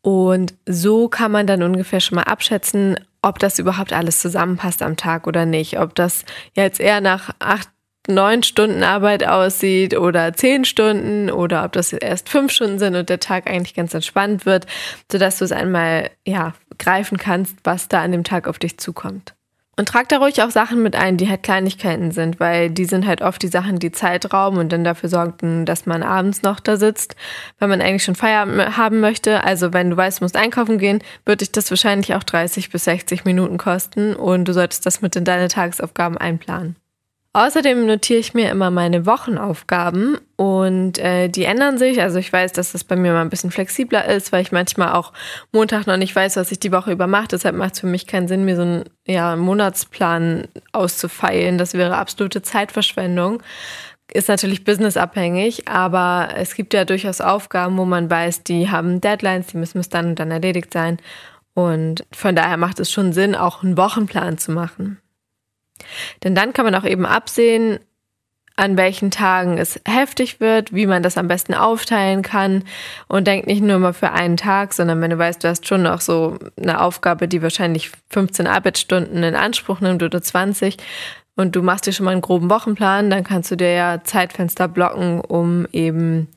und 0.03 0.53
so 0.65 1.07
kann 1.07 1.31
man 1.31 1.47
dann 1.47 1.63
ungefähr 1.63 2.01
schon 2.01 2.17
mal 2.17 2.23
abschätzen, 2.23 2.99
ob 3.21 3.39
das 3.39 3.57
überhaupt 3.57 3.93
alles 3.93 4.19
zusammenpasst 4.19 4.81
am 4.83 4.97
Tag 4.97 5.27
oder 5.27 5.45
nicht. 5.45 5.79
Ob 5.79 5.95
das 5.95 6.25
jetzt 6.55 6.81
eher 6.81 6.99
nach 6.99 7.29
acht, 7.39 7.69
neun 8.09 8.43
Stunden 8.43 8.83
Arbeit 8.83 9.25
aussieht 9.25 9.97
oder 9.97 10.33
zehn 10.33 10.65
Stunden 10.65 11.31
oder 11.31 11.63
ob 11.63 11.71
das 11.71 11.93
erst 11.93 12.27
fünf 12.27 12.51
Stunden 12.51 12.79
sind 12.79 12.97
und 12.97 13.07
der 13.07 13.21
Tag 13.21 13.47
eigentlich 13.49 13.75
ganz 13.75 13.93
entspannt 13.93 14.45
wird, 14.45 14.67
sodass 15.09 15.39
du 15.39 15.45
es 15.45 15.53
einmal, 15.53 16.11
ja, 16.27 16.53
greifen 16.77 17.17
kannst, 17.17 17.55
was 17.63 17.87
da 17.87 18.01
an 18.01 18.11
dem 18.11 18.25
Tag 18.25 18.49
auf 18.49 18.59
dich 18.59 18.77
zukommt. 18.77 19.33
Und 19.75 19.87
trag 19.87 20.07
da 20.09 20.17
ruhig 20.17 20.41
auch 20.43 20.51
Sachen 20.51 20.83
mit 20.83 20.95
ein, 20.95 21.17
die 21.17 21.27
halt 21.27 21.41
Kleinigkeiten 21.41 22.11
sind, 22.11 22.39
weil 22.39 22.69
die 22.69 22.85
sind 22.85 23.07
halt 23.07 23.23
oft 23.23 23.41
die 23.41 23.47
Sachen, 23.47 23.79
die 23.79 23.91
Zeit 23.91 24.31
rauben 24.31 24.59
und 24.59 24.71
dann 24.71 24.83
dafür 24.83 25.09
sorgen, 25.09 25.65
dass 25.65 25.87
man 25.87 26.03
abends 26.03 26.43
noch 26.43 26.59
da 26.59 26.77
sitzt, 26.77 27.15
wenn 27.57 27.69
man 27.69 27.81
eigentlich 27.81 28.03
schon 28.03 28.13
Feierabend 28.13 28.77
haben 28.77 28.99
möchte. 28.99 29.43
Also 29.43 29.73
wenn 29.73 29.89
du 29.89 29.97
weißt, 29.97 30.19
du 30.19 30.25
musst 30.25 30.37
einkaufen 30.37 30.77
gehen, 30.77 30.99
wird 31.25 31.41
dich 31.41 31.51
das 31.51 31.71
wahrscheinlich 31.71 32.13
auch 32.13 32.23
30 32.23 32.69
bis 32.69 32.83
60 32.83 33.25
Minuten 33.25 33.57
kosten 33.57 34.15
und 34.15 34.45
du 34.45 34.53
solltest 34.53 34.85
das 34.85 35.01
mit 35.01 35.15
in 35.15 35.25
deine 35.25 35.47
Tagesaufgaben 35.47 36.19
einplanen. 36.19 36.75
Außerdem 37.35 37.87
notiere 37.87 38.19
ich 38.19 38.35
mir 38.35 38.51
immer 38.51 38.69
meine 38.69 39.07
Wochenaufgaben 39.07 40.19
und 40.35 40.99
äh, 40.99 41.29
die 41.29 41.45
ändern 41.45 41.79
sich. 41.79 41.99
Also 41.99 42.19
ich 42.19 42.31
weiß, 42.31 42.53
dass 42.53 42.73
das 42.73 42.83
bei 42.83 42.95
mir 42.95 43.11
mal 43.11 43.21
ein 43.21 43.31
bisschen 43.31 43.49
flexibler 43.49 44.05
ist, 44.05 44.31
weil 44.31 44.43
ich 44.43 44.51
manchmal 44.51 44.93
auch 44.93 45.13
Montag 45.51 45.87
noch 45.87 45.97
nicht 45.97 46.15
weiß, 46.15 46.35
was 46.35 46.51
ich 46.51 46.59
die 46.59 46.71
Woche 46.71 46.91
über 46.91 47.07
mache. 47.07 47.29
Deshalb 47.29 47.55
macht 47.55 47.73
es 47.73 47.79
für 47.79 47.87
mich 47.87 48.05
keinen 48.05 48.27
Sinn, 48.27 48.45
mir 48.45 48.55
so 48.55 48.61
einen 48.61 48.83
ja, 49.07 49.35
Monatsplan 49.35 50.47
auszufeilen. 50.73 51.57
Das 51.57 51.73
wäre 51.73 51.97
absolute 51.97 52.43
Zeitverschwendung. 52.43 53.41
Ist 54.13 54.27
natürlich 54.27 54.63
businessabhängig, 54.63 55.67
aber 55.67 56.29
es 56.37 56.53
gibt 56.53 56.75
ja 56.75 56.85
durchaus 56.85 57.19
Aufgaben, 57.19 57.79
wo 57.79 57.85
man 57.85 58.11
weiß, 58.11 58.43
die 58.43 58.69
haben 58.69 59.01
Deadlines, 59.01 59.47
die 59.47 59.57
müssen 59.57 59.79
bis 59.79 59.89
dann 59.89 60.09
und 60.09 60.19
dann 60.19 60.29
erledigt 60.29 60.71
sein. 60.71 60.99
Und 61.55 62.05
von 62.11 62.35
daher 62.35 62.57
macht 62.57 62.79
es 62.79 62.91
schon 62.91 63.11
Sinn, 63.11 63.33
auch 63.33 63.63
einen 63.63 63.75
Wochenplan 63.75 64.37
zu 64.37 64.51
machen. 64.51 64.99
Denn 66.23 66.35
dann 66.35 66.53
kann 66.53 66.65
man 66.65 66.75
auch 66.75 66.85
eben 66.85 67.05
absehen, 67.05 67.79
an 68.55 68.77
welchen 68.77 69.09
Tagen 69.09 69.57
es 69.57 69.81
heftig 69.87 70.39
wird, 70.39 70.73
wie 70.73 70.85
man 70.85 71.01
das 71.01 71.17
am 71.17 71.27
besten 71.27 71.55
aufteilen 71.55 72.21
kann. 72.21 72.63
Und 73.07 73.25
denkt 73.25 73.47
nicht 73.47 73.63
nur 73.63 73.79
mal 73.79 73.93
für 73.93 74.11
einen 74.11 74.37
Tag, 74.37 74.73
sondern 74.73 75.01
wenn 75.01 75.09
du 75.09 75.17
weißt, 75.17 75.43
du 75.43 75.49
hast 75.49 75.67
schon 75.67 75.81
noch 75.83 76.01
so 76.01 76.37
eine 76.61 76.81
Aufgabe, 76.81 77.27
die 77.27 77.41
wahrscheinlich 77.41 77.91
15 78.11 78.45
Arbeitsstunden 78.45 79.23
in 79.23 79.35
Anspruch 79.35 79.79
nimmt 79.79 80.03
oder 80.03 80.21
20, 80.21 80.77
und 81.35 81.55
du 81.55 81.63
machst 81.63 81.87
dir 81.87 81.93
schon 81.93 82.05
mal 82.05 82.11
einen 82.11 82.21
groben 82.21 82.49
Wochenplan, 82.49 83.09
dann 83.09 83.23
kannst 83.23 83.49
du 83.49 83.55
dir 83.55 83.71
ja 83.71 84.03
Zeitfenster 84.03 84.67
blocken, 84.67 85.19
um 85.19 85.65
eben 85.71 86.27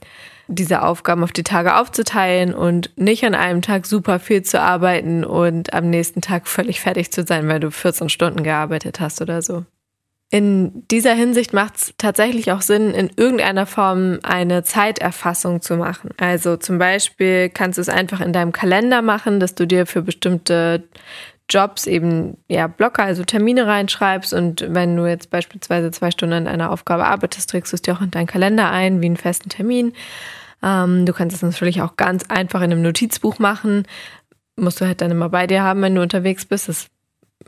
diese 0.49 0.83
Aufgaben 0.83 1.25
auf 1.25 1.33
die 1.33 1.43
Tage 1.43 1.77
aufzuteilen 1.77 2.55
und 2.55 2.91
nicht 2.97 3.25
an 3.25 3.35
einem 3.35 3.63
Tag 3.63 3.87
super 3.87 4.19
viel 4.19 4.43
zu 4.43 4.61
arbeiten 4.61 5.25
und 5.25 5.73
am 5.75 5.91
nächsten 5.91 6.21
Tag 6.21 6.47
völlig 6.47 6.81
fertig 6.81 7.13
zu 7.13 7.25
sein, 7.25 7.49
weil 7.49 7.61
du 7.61 7.71
14 7.71 8.09
Stunden 8.09 8.43
gearbeitet 8.43 9.01
hast 9.01 9.21
oder 9.21 9.43
so. 9.43 9.65
In 10.29 10.85
dieser 10.91 11.15
Hinsicht 11.15 11.53
macht 11.53 11.77
es 11.77 11.95
tatsächlich 11.99 12.51
auch 12.51 12.61
Sinn, 12.61 12.93
in 12.93 13.11
irgendeiner 13.17 13.65
Form 13.65 14.19
eine 14.25 14.65
Zeiterfassung 14.65 15.63
zu 15.63 15.77
machen. 15.77 16.11
Also 16.17 16.57
zum 16.57 16.79
Beispiel 16.79 17.49
kannst 17.49 17.79
du 17.79 17.83
es 17.83 17.89
einfach 17.89 18.21
in 18.21 18.33
deinem 18.33 18.51
Kalender 18.51 19.03
machen, 19.03 19.39
dass 19.39 19.55
du 19.55 19.67
dir 19.67 19.87
für 19.87 20.03
bestimmte 20.03 20.83
Jobs 21.49 21.87
eben 21.87 22.37
ja 22.49 22.67
Blocker, 22.67 23.05
also 23.05 23.25
Termine 23.25 23.67
reinschreibst 23.67 24.35
und 24.35 24.65
wenn 24.69 24.97
du 24.97 25.07
jetzt 25.07 25.31
beispielsweise 25.31 25.91
zwei 25.91 26.11
Stunden 26.11 26.35
an 26.35 26.49
einer 26.49 26.71
Aufgabe 26.71 27.07
arbeitest, 27.07 27.51
trägst 27.51 27.73
du 27.73 27.77
es 27.77 27.83
dir 27.83 27.95
auch 27.95 28.01
in 28.01 28.11
deinen 28.11 28.27
Kalender 28.27 28.71
ein, 28.71 29.01
wie 29.01 29.07
einen 29.07 29.17
festen 29.17 29.49
Termin. 29.49 29.93
Ähm, 30.63 31.07
du 31.07 31.13
kannst 31.13 31.37
es 31.37 31.43
natürlich 31.43 31.83
auch 31.83 31.97
ganz 31.97 32.25
einfach 32.29 32.63
in 32.63 32.73
einem 32.73 32.83
Notizbuch 32.83 33.39
machen. 33.39 33.87
Musst 34.57 34.81
du 34.81 34.87
halt 34.87 35.01
dann 35.01 35.11
immer 35.11 35.29
bei 35.29 35.47
dir 35.47 35.63
haben, 35.63 35.83
wenn 35.83 35.95
du 35.95 36.03
unterwegs 36.03 36.47
bist. 36.47 36.69
Das 36.69 36.89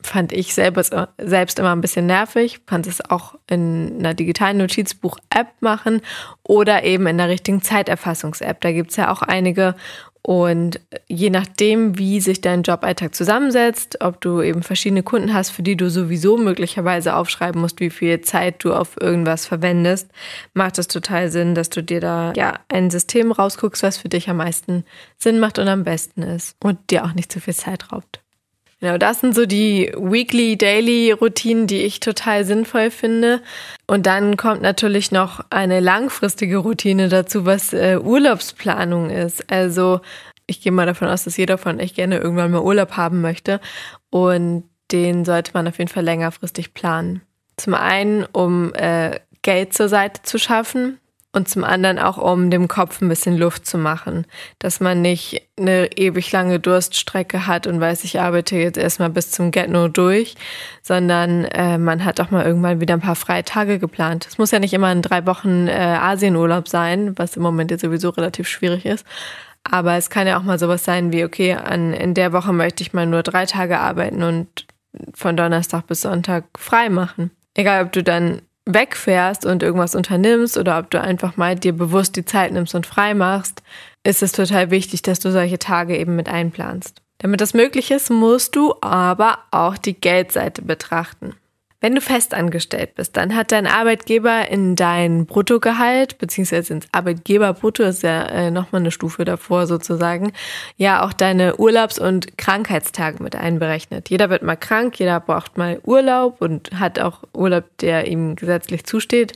fand 0.02 0.32
ich 0.32 0.54
selber, 0.54 1.08
selbst 1.18 1.58
immer 1.58 1.72
ein 1.72 1.80
bisschen 1.80 2.06
nervig. 2.06 2.54
Du 2.54 2.60
kannst 2.66 2.88
es 2.88 3.10
auch 3.10 3.34
in 3.48 3.96
einer 3.98 4.14
digitalen 4.14 4.58
Notizbuch-App 4.58 5.48
machen 5.60 6.02
oder 6.42 6.84
eben 6.84 7.06
in 7.06 7.18
der 7.18 7.28
richtigen 7.28 7.62
Zeiterfassungs-App. 7.62 8.60
Da 8.60 8.72
gibt 8.72 8.90
es 8.90 8.96
ja 8.96 9.10
auch 9.10 9.22
einige. 9.22 9.74
Und 10.28 10.78
je 11.06 11.30
nachdem, 11.30 11.96
wie 11.96 12.20
sich 12.20 12.42
dein 12.42 12.62
Joballtag 12.62 13.14
zusammensetzt, 13.14 14.02
ob 14.02 14.20
du 14.20 14.42
eben 14.42 14.62
verschiedene 14.62 15.02
Kunden 15.02 15.32
hast, 15.32 15.48
für 15.48 15.62
die 15.62 15.74
du 15.74 15.88
sowieso 15.88 16.36
möglicherweise 16.36 17.16
aufschreiben 17.16 17.62
musst, 17.62 17.80
wie 17.80 17.88
viel 17.88 18.20
Zeit 18.20 18.62
du 18.62 18.74
auf 18.74 19.00
irgendwas 19.00 19.46
verwendest, 19.46 20.10
macht 20.52 20.76
es 20.76 20.86
total 20.86 21.30
Sinn, 21.30 21.54
dass 21.54 21.70
du 21.70 21.82
dir 21.82 22.02
da 22.02 22.34
ja 22.36 22.60
ein 22.68 22.90
System 22.90 23.32
rausguckst, 23.32 23.82
was 23.82 23.96
für 23.96 24.10
dich 24.10 24.28
am 24.28 24.36
meisten 24.36 24.84
Sinn 25.16 25.40
macht 25.40 25.58
und 25.58 25.68
am 25.68 25.84
besten 25.84 26.20
ist 26.20 26.56
und 26.62 26.90
dir 26.90 27.06
auch 27.06 27.14
nicht 27.14 27.32
zu 27.32 27.40
viel 27.40 27.54
Zeit 27.54 27.90
raubt. 27.90 28.20
Genau, 28.80 28.96
das 28.96 29.20
sind 29.20 29.34
so 29.34 29.44
die 29.44 29.92
Weekly, 29.96 30.56
Daily 30.56 31.10
Routinen, 31.10 31.66
die 31.66 31.82
ich 31.82 31.98
total 31.98 32.44
sinnvoll 32.44 32.90
finde. 32.90 33.42
Und 33.88 34.06
dann 34.06 34.36
kommt 34.36 34.62
natürlich 34.62 35.10
noch 35.10 35.40
eine 35.50 35.80
langfristige 35.80 36.58
Routine 36.58 37.08
dazu, 37.08 37.44
was 37.44 37.72
äh, 37.72 37.98
Urlaubsplanung 38.00 39.10
ist. 39.10 39.50
Also 39.50 40.00
ich 40.46 40.60
gehe 40.60 40.70
mal 40.70 40.86
davon 40.86 41.08
aus, 41.08 41.24
dass 41.24 41.36
jeder 41.36 41.58
von 41.58 41.80
euch 41.80 41.94
gerne 41.94 42.18
irgendwann 42.18 42.52
mal 42.52 42.62
Urlaub 42.62 42.92
haben 42.96 43.20
möchte. 43.20 43.60
Und 44.10 44.64
den 44.92 45.24
sollte 45.24 45.50
man 45.54 45.66
auf 45.66 45.78
jeden 45.78 45.90
Fall 45.90 46.04
längerfristig 46.04 46.72
planen. 46.72 47.22
Zum 47.56 47.74
einen, 47.74 48.24
um 48.32 48.72
äh, 48.74 49.18
Geld 49.42 49.74
zur 49.74 49.88
Seite 49.88 50.22
zu 50.22 50.38
schaffen, 50.38 50.98
und 51.32 51.48
zum 51.48 51.62
anderen 51.62 51.98
auch, 51.98 52.16
um 52.16 52.50
dem 52.50 52.68
Kopf 52.68 53.02
ein 53.02 53.08
bisschen 53.08 53.36
Luft 53.36 53.66
zu 53.66 53.76
machen, 53.76 54.26
dass 54.58 54.80
man 54.80 55.02
nicht 55.02 55.42
eine 55.58 55.92
ewig 55.96 56.32
lange 56.32 56.58
Durststrecke 56.58 57.46
hat 57.46 57.66
und 57.66 57.80
weiß, 57.80 58.04
ich 58.04 58.18
arbeite 58.18 58.56
jetzt 58.56 58.78
erstmal 58.78 59.10
bis 59.10 59.30
zum 59.30 59.50
Get-No 59.50 59.88
durch, 59.88 60.36
sondern 60.82 61.44
äh, 61.44 61.76
man 61.76 62.04
hat 62.04 62.20
auch 62.20 62.30
mal 62.30 62.46
irgendwann 62.46 62.80
wieder 62.80 62.94
ein 62.94 63.00
paar 63.00 63.16
freie 63.16 63.44
Tage 63.44 63.78
geplant. 63.78 64.26
Es 64.26 64.38
muss 64.38 64.52
ja 64.52 64.58
nicht 64.58 64.72
immer 64.72 64.90
in 64.90 65.02
drei 65.02 65.26
Wochen 65.26 65.68
äh, 65.68 65.72
Asienurlaub 65.72 66.66
sein, 66.66 67.12
was 67.18 67.36
im 67.36 67.42
Moment 67.42 67.70
jetzt 67.70 67.82
sowieso 67.82 68.08
relativ 68.08 68.48
schwierig 68.48 68.86
ist. 68.86 69.04
Aber 69.70 69.96
es 69.96 70.08
kann 70.08 70.26
ja 70.26 70.38
auch 70.38 70.44
mal 70.44 70.58
sowas 70.58 70.84
sein 70.84 71.12
wie, 71.12 71.24
okay, 71.24 71.54
an, 71.54 71.92
in 71.92 72.14
der 72.14 72.32
Woche 72.32 72.54
möchte 72.54 72.82
ich 72.82 72.94
mal 72.94 73.06
nur 73.06 73.22
drei 73.22 73.44
Tage 73.44 73.78
arbeiten 73.78 74.22
und 74.22 74.66
von 75.14 75.36
Donnerstag 75.36 75.86
bis 75.86 76.00
Sonntag 76.00 76.44
frei 76.56 76.88
machen. 76.88 77.30
Egal, 77.54 77.84
ob 77.84 77.92
du 77.92 78.02
dann 78.02 78.40
wegfährst 78.68 79.46
und 79.46 79.62
irgendwas 79.62 79.94
unternimmst 79.94 80.58
oder 80.58 80.78
ob 80.78 80.90
du 80.90 81.00
einfach 81.00 81.36
mal 81.36 81.56
dir 81.56 81.72
bewusst 81.72 82.16
die 82.16 82.24
Zeit 82.24 82.52
nimmst 82.52 82.74
und 82.74 82.86
frei 82.86 83.14
machst, 83.14 83.62
ist 84.04 84.22
es 84.22 84.32
total 84.32 84.70
wichtig, 84.70 85.02
dass 85.02 85.20
du 85.20 85.32
solche 85.32 85.58
Tage 85.58 85.96
eben 85.96 86.16
mit 86.16 86.28
einplanst. 86.28 87.02
Damit 87.18 87.40
das 87.40 87.54
möglich 87.54 87.90
ist, 87.90 88.10
musst 88.10 88.54
du 88.54 88.74
aber 88.80 89.38
auch 89.50 89.76
die 89.76 89.94
Geldseite 89.94 90.62
betrachten. 90.62 91.34
Wenn 91.80 91.94
du 91.94 92.00
festangestellt 92.00 92.96
bist, 92.96 93.16
dann 93.16 93.36
hat 93.36 93.52
dein 93.52 93.68
Arbeitgeber 93.68 94.48
in 94.50 94.74
dein 94.74 95.26
Bruttogehalt, 95.26 96.18
beziehungsweise 96.18 96.74
ins 96.74 96.88
Arbeitgeberbrutto, 96.90 97.84
ist 97.84 98.02
ja 98.02 98.22
äh, 98.24 98.50
nochmal 98.50 98.80
eine 98.80 98.90
Stufe 98.90 99.24
davor 99.24 99.68
sozusagen, 99.68 100.32
ja 100.76 101.06
auch 101.06 101.12
deine 101.12 101.56
Urlaubs- 101.56 102.00
und 102.00 102.36
Krankheitstage 102.36 103.22
mit 103.22 103.36
einberechnet. 103.36 104.10
Jeder 104.10 104.28
wird 104.28 104.42
mal 104.42 104.56
krank, 104.56 104.98
jeder 104.98 105.20
braucht 105.20 105.56
mal 105.56 105.80
Urlaub 105.84 106.40
und 106.40 106.72
hat 106.80 106.98
auch 106.98 107.22
Urlaub, 107.32 107.64
der 107.78 108.08
ihm 108.08 108.34
gesetzlich 108.34 108.84
zusteht. 108.84 109.34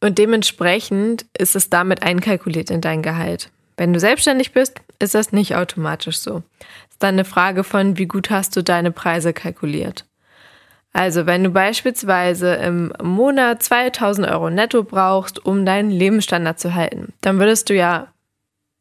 Und 0.00 0.18
dementsprechend 0.18 1.26
ist 1.36 1.56
es 1.56 1.70
damit 1.70 2.04
einkalkuliert 2.04 2.70
in 2.70 2.80
dein 2.80 3.02
Gehalt. 3.02 3.50
Wenn 3.76 3.92
du 3.92 3.98
selbstständig 3.98 4.52
bist, 4.52 4.80
ist 5.00 5.16
das 5.16 5.32
nicht 5.32 5.56
automatisch 5.56 6.18
so. 6.18 6.44
Ist 6.88 7.02
dann 7.02 7.16
eine 7.16 7.24
Frage 7.24 7.64
von, 7.64 7.98
wie 7.98 8.06
gut 8.06 8.30
hast 8.30 8.54
du 8.54 8.62
deine 8.62 8.92
Preise 8.92 9.32
kalkuliert. 9.32 10.04
Also 10.92 11.26
wenn 11.26 11.44
du 11.44 11.50
beispielsweise 11.50 12.54
im 12.54 12.92
Monat 13.02 13.62
2000 13.62 14.26
Euro 14.28 14.50
netto 14.50 14.82
brauchst, 14.82 15.44
um 15.44 15.66
deinen 15.66 15.90
Lebensstandard 15.90 16.58
zu 16.58 16.74
halten, 16.74 17.12
dann 17.20 17.38
würdest 17.38 17.68
du 17.70 17.74
ja 17.74 18.08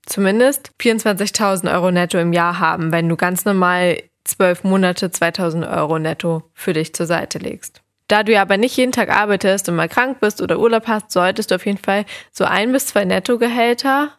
zumindest 0.05 0.71
24.000 0.79 1.71
Euro 1.73 1.91
netto 1.91 2.17
im 2.17 2.33
Jahr 2.33 2.59
haben, 2.59 2.91
wenn 2.91 3.09
du 3.09 3.15
ganz 3.17 3.45
normal 3.45 4.01
zwölf 4.23 4.63
Monate 4.63 5.11
2000 5.11 5.65
Euro 5.67 5.99
netto 5.99 6.43
für 6.53 6.73
dich 6.73 6.93
zur 6.93 7.05
Seite 7.05 7.39
legst. 7.39 7.81
Da 8.07 8.23
du 8.23 8.31
ja 8.31 8.41
aber 8.41 8.57
nicht 8.57 8.77
jeden 8.77 8.93
Tag 8.93 9.09
arbeitest 9.09 9.67
und 9.67 9.75
mal 9.75 9.89
krank 9.89 10.19
bist 10.21 10.41
oder 10.41 10.59
Urlaub 10.59 10.87
hast, 10.87 11.11
solltest 11.11 11.51
du 11.51 11.55
auf 11.55 11.65
jeden 11.65 11.77
Fall 11.77 12.05
so 12.31 12.45
ein 12.45 12.71
bis 12.71 12.87
zwei 12.87 13.03
Nettogehälter, 13.03 14.11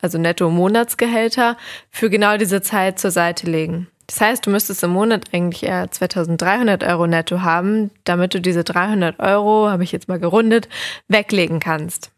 also 0.00 0.18
Netto-Monatsgehälter, 0.18 1.56
für 1.90 2.08
genau 2.08 2.36
diese 2.36 2.62
Zeit 2.62 3.00
zur 3.00 3.10
Seite 3.10 3.50
legen. 3.50 3.88
Das 4.06 4.20
heißt, 4.20 4.46
du 4.46 4.50
müsstest 4.50 4.82
im 4.84 4.90
Monat 4.90 5.24
eigentlich 5.32 5.64
eher 5.64 5.90
2300 5.90 6.84
Euro 6.84 7.06
netto 7.06 7.40
haben, 7.40 7.90
damit 8.04 8.34
du 8.34 8.40
diese 8.40 8.62
300 8.62 9.18
Euro, 9.18 9.68
habe 9.68 9.84
ich 9.84 9.92
jetzt 9.92 10.08
mal 10.08 10.20
gerundet, 10.20 10.68
weglegen 11.08 11.58
kannst. 11.60 12.10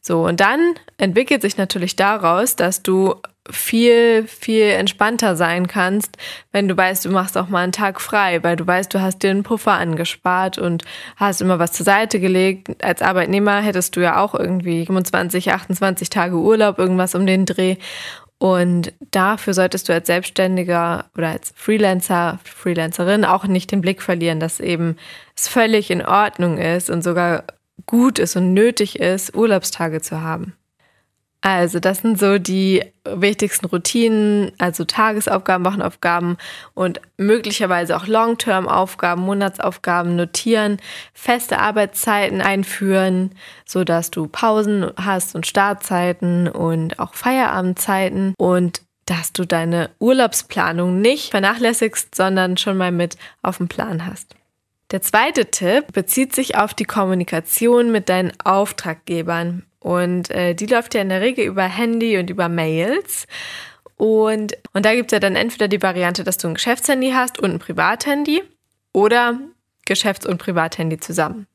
So, 0.00 0.24
und 0.26 0.40
dann 0.40 0.74
entwickelt 0.96 1.42
sich 1.42 1.56
natürlich 1.56 1.96
daraus, 1.96 2.54
dass 2.54 2.82
du 2.82 3.16
viel, 3.50 4.26
viel 4.26 4.64
entspannter 4.64 5.36
sein 5.36 5.66
kannst, 5.66 6.16
wenn 6.52 6.68
du 6.68 6.76
weißt, 6.76 7.04
du 7.04 7.10
machst 7.10 7.36
auch 7.36 7.48
mal 7.48 7.62
einen 7.62 7.72
Tag 7.72 8.00
frei, 8.00 8.42
weil 8.42 8.56
du 8.56 8.66
weißt, 8.66 8.92
du 8.92 9.00
hast 9.00 9.22
dir 9.22 9.30
einen 9.30 9.42
Puffer 9.42 9.72
angespart 9.72 10.58
und 10.58 10.84
hast 11.16 11.40
immer 11.40 11.58
was 11.58 11.72
zur 11.72 11.84
Seite 11.84 12.20
gelegt. 12.20 12.82
Als 12.84 13.02
Arbeitnehmer 13.02 13.60
hättest 13.60 13.96
du 13.96 14.00
ja 14.00 14.22
auch 14.22 14.34
irgendwie 14.34 14.84
25, 14.86 15.52
28 15.52 16.10
Tage 16.10 16.36
Urlaub, 16.36 16.78
irgendwas 16.78 17.14
um 17.14 17.26
den 17.26 17.46
Dreh. 17.46 17.76
Und 18.38 18.92
dafür 19.10 19.52
solltest 19.52 19.88
du 19.88 19.92
als 19.92 20.06
Selbstständiger 20.06 21.06
oder 21.16 21.30
als 21.30 21.52
Freelancer, 21.56 22.38
Freelancerin 22.44 23.24
auch 23.24 23.44
nicht 23.44 23.72
den 23.72 23.80
Blick 23.80 24.00
verlieren, 24.00 24.38
dass 24.38 24.60
eben 24.60 24.96
es 25.36 25.48
völlig 25.48 25.90
in 25.90 26.06
Ordnung 26.06 26.58
ist 26.58 26.88
und 26.88 27.02
sogar 27.02 27.44
gut 27.86 28.18
ist 28.20 28.36
und 28.36 28.54
nötig 28.54 29.00
ist, 29.00 29.34
Urlaubstage 29.34 30.00
zu 30.00 30.22
haben. 30.22 30.54
Also, 31.40 31.78
das 31.78 31.98
sind 31.98 32.18
so 32.18 32.38
die 32.38 32.82
wichtigsten 33.04 33.66
Routinen, 33.66 34.50
also 34.58 34.84
Tagesaufgaben, 34.84 35.64
Wochenaufgaben 35.64 36.36
und 36.74 37.00
möglicherweise 37.16 37.96
auch 37.96 38.08
Long-Term-Aufgaben, 38.08 39.22
Monatsaufgaben 39.22 40.16
notieren, 40.16 40.78
feste 41.14 41.60
Arbeitszeiten 41.60 42.40
einführen, 42.40 43.30
so 43.64 43.84
dass 43.84 44.10
du 44.10 44.26
Pausen 44.26 44.90
hast 44.96 45.36
und 45.36 45.46
Startzeiten 45.46 46.48
und 46.48 46.98
auch 46.98 47.14
Feierabendzeiten 47.14 48.34
und 48.36 48.82
dass 49.06 49.32
du 49.32 49.46
deine 49.46 49.90
Urlaubsplanung 50.00 51.00
nicht 51.00 51.30
vernachlässigst, 51.30 52.14
sondern 52.14 52.56
schon 52.56 52.76
mal 52.76 52.92
mit 52.92 53.16
auf 53.42 53.58
dem 53.58 53.68
Plan 53.68 54.04
hast. 54.04 54.34
Der 54.90 55.02
zweite 55.02 55.46
Tipp 55.46 55.92
bezieht 55.92 56.34
sich 56.34 56.56
auf 56.56 56.74
die 56.74 56.84
Kommunikation 56.84 57.92
mit 57.92 58.08
deinen 58.08 58.32
Auftraggebern. 58.42 59.64
Und 59.80 60.30
äh, 60.30 60.54
die 60.54 60.66
läuft 60.66 60.94
ja 60.94 61.00
in 61.00 61.08
der 61.08 61.20
Regel 61.20 61.44
über 61.44 61.64
Handy 61.64 62.18
und 62.18 62.30
über 62.30 62.48
Mails. 62.48 63.26
Und, 63.96 64.56
und 64.72 64.86
da 64.86 64.94
gibt 64.94 65.10
es 65.10 65.16
ja 65.16 65.20
dann 65.20 65.34
entweder 65.34 65.66
die 65.66 65.82
Variante, 65.82 66.22
dass 66.22 66.38
du 66.38 66.46
ein 66.46 66.54
Geschäftshandy 66.54 67.10
hast 67.10 67.38
und 67.40 67.50
ein 67.50 67.58
Privathandy 67.58 68.42
oder 68.92 69.40
Geschäfts- 69.86 70.26
und 70.26 70.38
Privathandy 70.38 71.00
zusammen. 71.00 71.47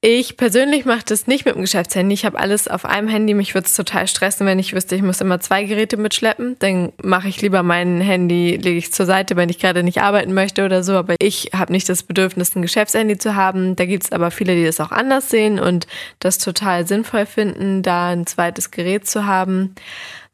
Ich 0.00 0.36
persönlich 0.36 0.84
mache 0.84 1.02
das 1.04 1.26
nicht 1.26 1.44
mit 1.44 1.56
dem 1.56 1.62
Geschäftshandy. 1.62 2.14
Ich 2.14 2.24
habe 2.24 2.38
alles 2.38 2.68
auf 2.68 2.84
einem 2.84 3.08
Handy. 3.08 3.34
Mich 3.34 3.54
würde 3.54 3.66
es 3.66 3.74
total 3.74 4.06
stressen, 4.06 4.46
wenn 4.46 4.60
ich 4.60 4.72
wüsste, 4.72 4.94
ich 4.94 5.02
muss 5.02 5.20
immer 5.20 5.40
zwei 5.40 5.64
Geräte 5.64 5.96
mitschleppen. 5.96 6.54
Dann 6.60 6.92
mache 7.02 7.26
ich 7.26 7.42
lieber 7.42 7.64
mein 7.64 8.00
Handy, 8.00 8.56
lege 8.56 8.78
ich 8.78 8.92
zur 8.92 9.06
Seite, 9.06 9.34
wenn 9.34 9.48
ich 9.48 9.58
gerade 9.58 9.82
nicht 9.82 10.00
arbeiten 10.00 10.34
möchte 10.34 10.64
oder 10.64 10.84
so. 10.84 10.92
Aber 10.92 11.16
ich 11.18 11.50
habe 11.52 11.72
nicht 11.72 11.88
das 11.88 12.04
Bedürfnis, 12.04 12.54
ein 12.54 12.62
Geschäftshandy 12.62 13.18
zu 13.18 13.34
haben. 13.34 13.74
Da 13.74 13.86
gibt 13.86 14.04
es 14.04 14.12
aber 14.12 14.30
viele, 14.30 14.54
die 14.54 14.64
das 14.64 14.78
auch 14.78 14.92
anders 14.92 15.30
sehen 15.30 15.58
und 15.58 15.88
das 16.20 16.38
total 16.38 16.86
sinnvoll 16.86 17.26
finden, 17.26 17.82
da 17.82 18.10
ein 18.10 18.24
zweites 18.24 18.70
Gerät 18.70 19.08
zu 19.08 19.26
haben. 19.26 19.74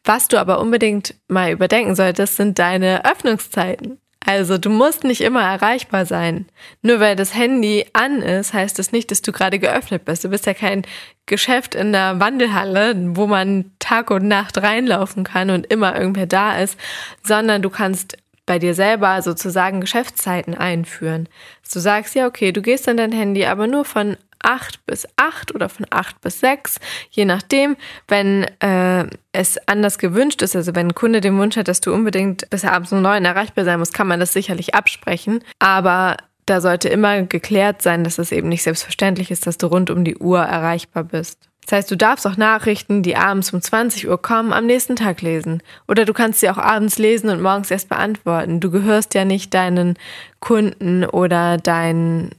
Was 0.05 0.29
du 0.29 0.39
aber 0.39 0.61
unbedingt 0.61 1.15
mal 1.29 1.51
überdenken 1.51 1.95
solltest, 1.95 2.37
sind 2.37 2.59
deine 2.59 3.07
Öffnungszeiten. 3.07 3.99
Also 4.27 4.57
du 4.59 4.71
musst 4.71 5.05
nicht 5.05 5.21
immer 5.21 5.43
erreichbar 5.43 6.07
sein. 6.07 6.47
Nur 6.83 7.01
weil 7.01 7.15
das 7.15 7.35
Handy 7.35 7.87
an 7.93 8.23
ist, 8.23 8.55
heißt 8.55 8.79
das 8.79 8.93
nicht, 8.93 9.11
dass 9.11 9.23
du 9.23 9.33
gerade 9.33 9.59
geöffnet 9.59 10.05
bist. 10.05 10.25
Du 10.25 10.29
bist 10.29 10.47
ja 10.47 10.55
kein 10.55 10.83
Geschäft 11.27 11.75
in 11.75 11.93
der 11.93 12.21
Wandelhalle, 12.21 12.95
wo 13.17 13.27
man 13.27 13.73
Tag 13.79 14.11
und 14.11 14.27
Nacht 14.27 14.59
reinlaufen 14.59 15.25
kann 15.25 15.51
und 15.51 15.67
immer 15.67 15.99
irgendwer 15.99 16.27
da 16.27 16.57
ist, 16.59 16.79
sondern 17.23 17.63
du 17.63 17.71
kannst 17.71 18.17
bei 18.47 18.59
dir 18.59 18.75
selber 18.75 19.23
sozusagen 19.23 19.81
Geschäftszeiten 19.81 20.55
einführen. 20.55 21.29
Du 21.73 21.81
sagst, 21.81 22.15
ja, 22.15 22.27
okay, 22.27 22.53
du 22.53 22.63
gehst 22.63 22.89
an 22.89 22.99
dein 22.99 23.13
Handy, 23.13 23.47
aber 23.47 23.67
nur 23.67 23.85
von 23.85 24.17
8 24.45 24.87
bis 24.87 25.07
8 25.17 25.55
oder 25.55 25.69
von 25.69 25.87
8 25.91 26.21
bis 26.21 26.41
6, 26.41 26.77
je 27.11 27.25
nachdem, 27.25 27.77
wenn 28.09 28.45
äh, 28.61 29.07
es 29.33 29.59
anders 29.67 29.99
gewünscht 29.99 30.43
ist. 30.43 30.55
Also 30.55 30.75
wenn 30.75 30.89
ein 30.89 30.95
Kunde 30.95 31.21
den 31.21 31.39
Wunsch 31.39 31.57
hat, 31.57 31.69
dass 31.69 31.81
du 31.81 31.93
unbedingt 31.93 32.49
bis 32.51 32.65
abends 32.65 32.93
um 32.93 33.03
9 33.03 33.25
erreichbar 33.25 33.65
sein 33.65 33.79
musst, 33.79 33.95
kann 33.95 34.07
man 34.07 34.21
das 34.21 34.33
sicherlich 34.33 34.75
absprechen. 34.75 35.41
Aber 35.59 36.17
da 36.47 36.61
sollte 36.61 36.89
immer 36.89 37.23
geklärt 37.23 37.83
sein, 37.83 38.05
dass 38.05 38.19
es 38.19 38.33
eben 38.33 38.49
nicht 38.49 38.63
selbstverständlich 38.63 39.31
ist, 39.31 39.47
dass 39.47 39.59
du 39.59 39.67
rund 39.67 39.91
um 39.91 40.05
die 40.05 40.17
Uhr 40.17 40.41
erreichbar 40.41 41.05
bist. 41.05 41.49
Das 41.65 41.79
heißt, 41.79 41.91
du 41.91 41.97
darfst 41.97 42.27
auch 42.27 42.37
Nachrichten, 42.37 43.03
die 43.03 43.17
abends 43.17 43.53
um 43.53 43.63
20 43.63 44.09
Uhr 44.09 44.21
kommen, 44.21 44.53
am 44.53 44.67
nächsten 44.67 44.97
Tag 44.97 45.23
lesen. 45.23 45.63
Oder 45.89 46.05
du 46.05 46.13
kannst 46.13 46.41
sie 46.41 46.51
auch 46.51 46.59
abends 46.59 46.99
lesen 46.99 47.31
und 47.31 47.41
morgens 47.41 47.71
erst 47.71 47.89
beantworten. 47.89 48.61
Du 48.61 48.71
gehörst 48.71 49.15
ja 49.15 49.25
nicht 49.25 49.55
deinen 49.55 49.97
Kunden 50.41 51.07
oder 51.07 51.57
deinen 51.57 52.33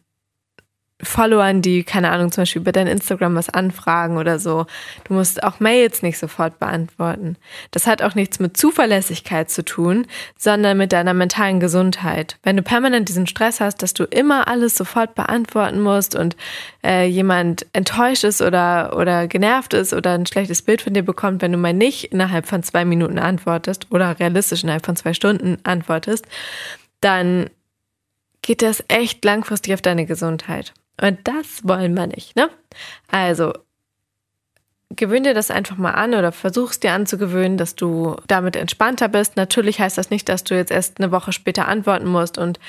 Followern, 1.05 1.61
die, 1.61 1.83
keine 1.83 2.11
Ahnung, 2.11 2.31
zum 2.31 2.41
Beispiel 2.41 2.61
über 2.61 2.71
dein 2.71 2.87
Instagram 2.87 3.35
was 3.35 3.49
anfragen 3.49 4.17
oder 4.17 4.39
so. 4.39 4.65
Du 5.05 5.13
musst 5.13 5.43
auch 5.43 5.59
Mails 5.59 6.01
nicht 6.01 6.17
sofort 6.17 6.59
beantworten. 6.59 7.37
Das 7.71 7.87
hat 7.87 8.01
auch 8.01 8.15
nichts 8.15 8.39
mit 8.39 8.57
Zuverlässigkeit 8.57 9.49
zu 9.49 9.63
tun, 9.63 10.07
sondern 10.37 10.77
mit 10.77 10.91
deiner 10.91 11.13
mentalen 11.13 11.59
Gesundheit. 11.59 12.37
Wenn 12.43 12.57
du 12.57 12.63
permanent 12.63 13.09
diesen 13.09 13.27
Stress 13.27 13.61
hast, 13.61 13.81
dass 13.81 13.93
du 13.93 14.03
immer 14.03 14.47
alles 14.47 14.75
sofort 14.75 15.15
beantworten 15.15 15.81
musst 15.81 16.15
und 16.15 16.35
äh, 16.83 17.05
jemand 17.05 17.65
enttäuscht 17.73 18.23
ist 18.23 18.41
oder, 18.41 18.97
oder 18.97 19.27
genervt 19.27 19.73
ist 19.73 19.93
oder 19.93 20.13
ein 20.13 20.25
schlechtes 20.25 20.61
Bild 20.61 20.81
von 20.81 20.93
dir 20.93 21.03
bekommt, 21.03 21.41
wenn 21.41 21.51
du 21.51 21.57
mal 21.57 21.73
nicht 21.73 22.05
innerhalb 22.05 22.45
von 22.45 22.63
zwei 22.63 22.85
Minuten 22.85 23.19
antwortest 23.19 23.87
oder 23.91 24.19
realistisch 24.19 24.63
innerhalb 24.63 24.85
von 24.85 24.95
zwei 24.95 25.13
Stunden 25.13 25.57
antwortest, 25.63 26.25
dann 27.01 27.49
geht 28.41 28.61
das 28.61 28.83
echt 28.87 29.25
langfristig 29.25 29.73
auf 29.73 29.81
deine 29.81 30.05
Gesundheit. 30.05 30.73
Und 31.01 31.19
das 31.25 31.61
wollen 31.63 31.93
wir 31.93 32.07
nicht, 32.07 32.35
ne? 32.35 32.49
Also, 33.09 33.53
gewöhn 34.95 35.23
dir 35.23 35.33
das 35.33 35.51
einfach 35.51 35.77
mal 35.77 35.91
an 35.91 36.13
oder 36.13 36.31
versuchst 36.31 36.83
dir 36.83 36.93
anzugewöhnen, 36.93 37.57
dass 37.57 37.75
du 37.75 38.15
damit 38.27 38.55
entspannter 38.55 39.07
bist. 39.07 39.35
Natürlich 39.35 39.79
heißt 39.79 39.97
das 39.97 40.09
nicht, 40.09 40.29
dass 40.29 40.43
du 40.43 40.55
jetzt 40.55 40.71
erst 40.71 40.99
eine 40.99 41.11
Woche 41.11 41.31
später 41.31 41.67
antworten 41.67 42.07
musst. 42.07 42.37
Und 42.37 42.59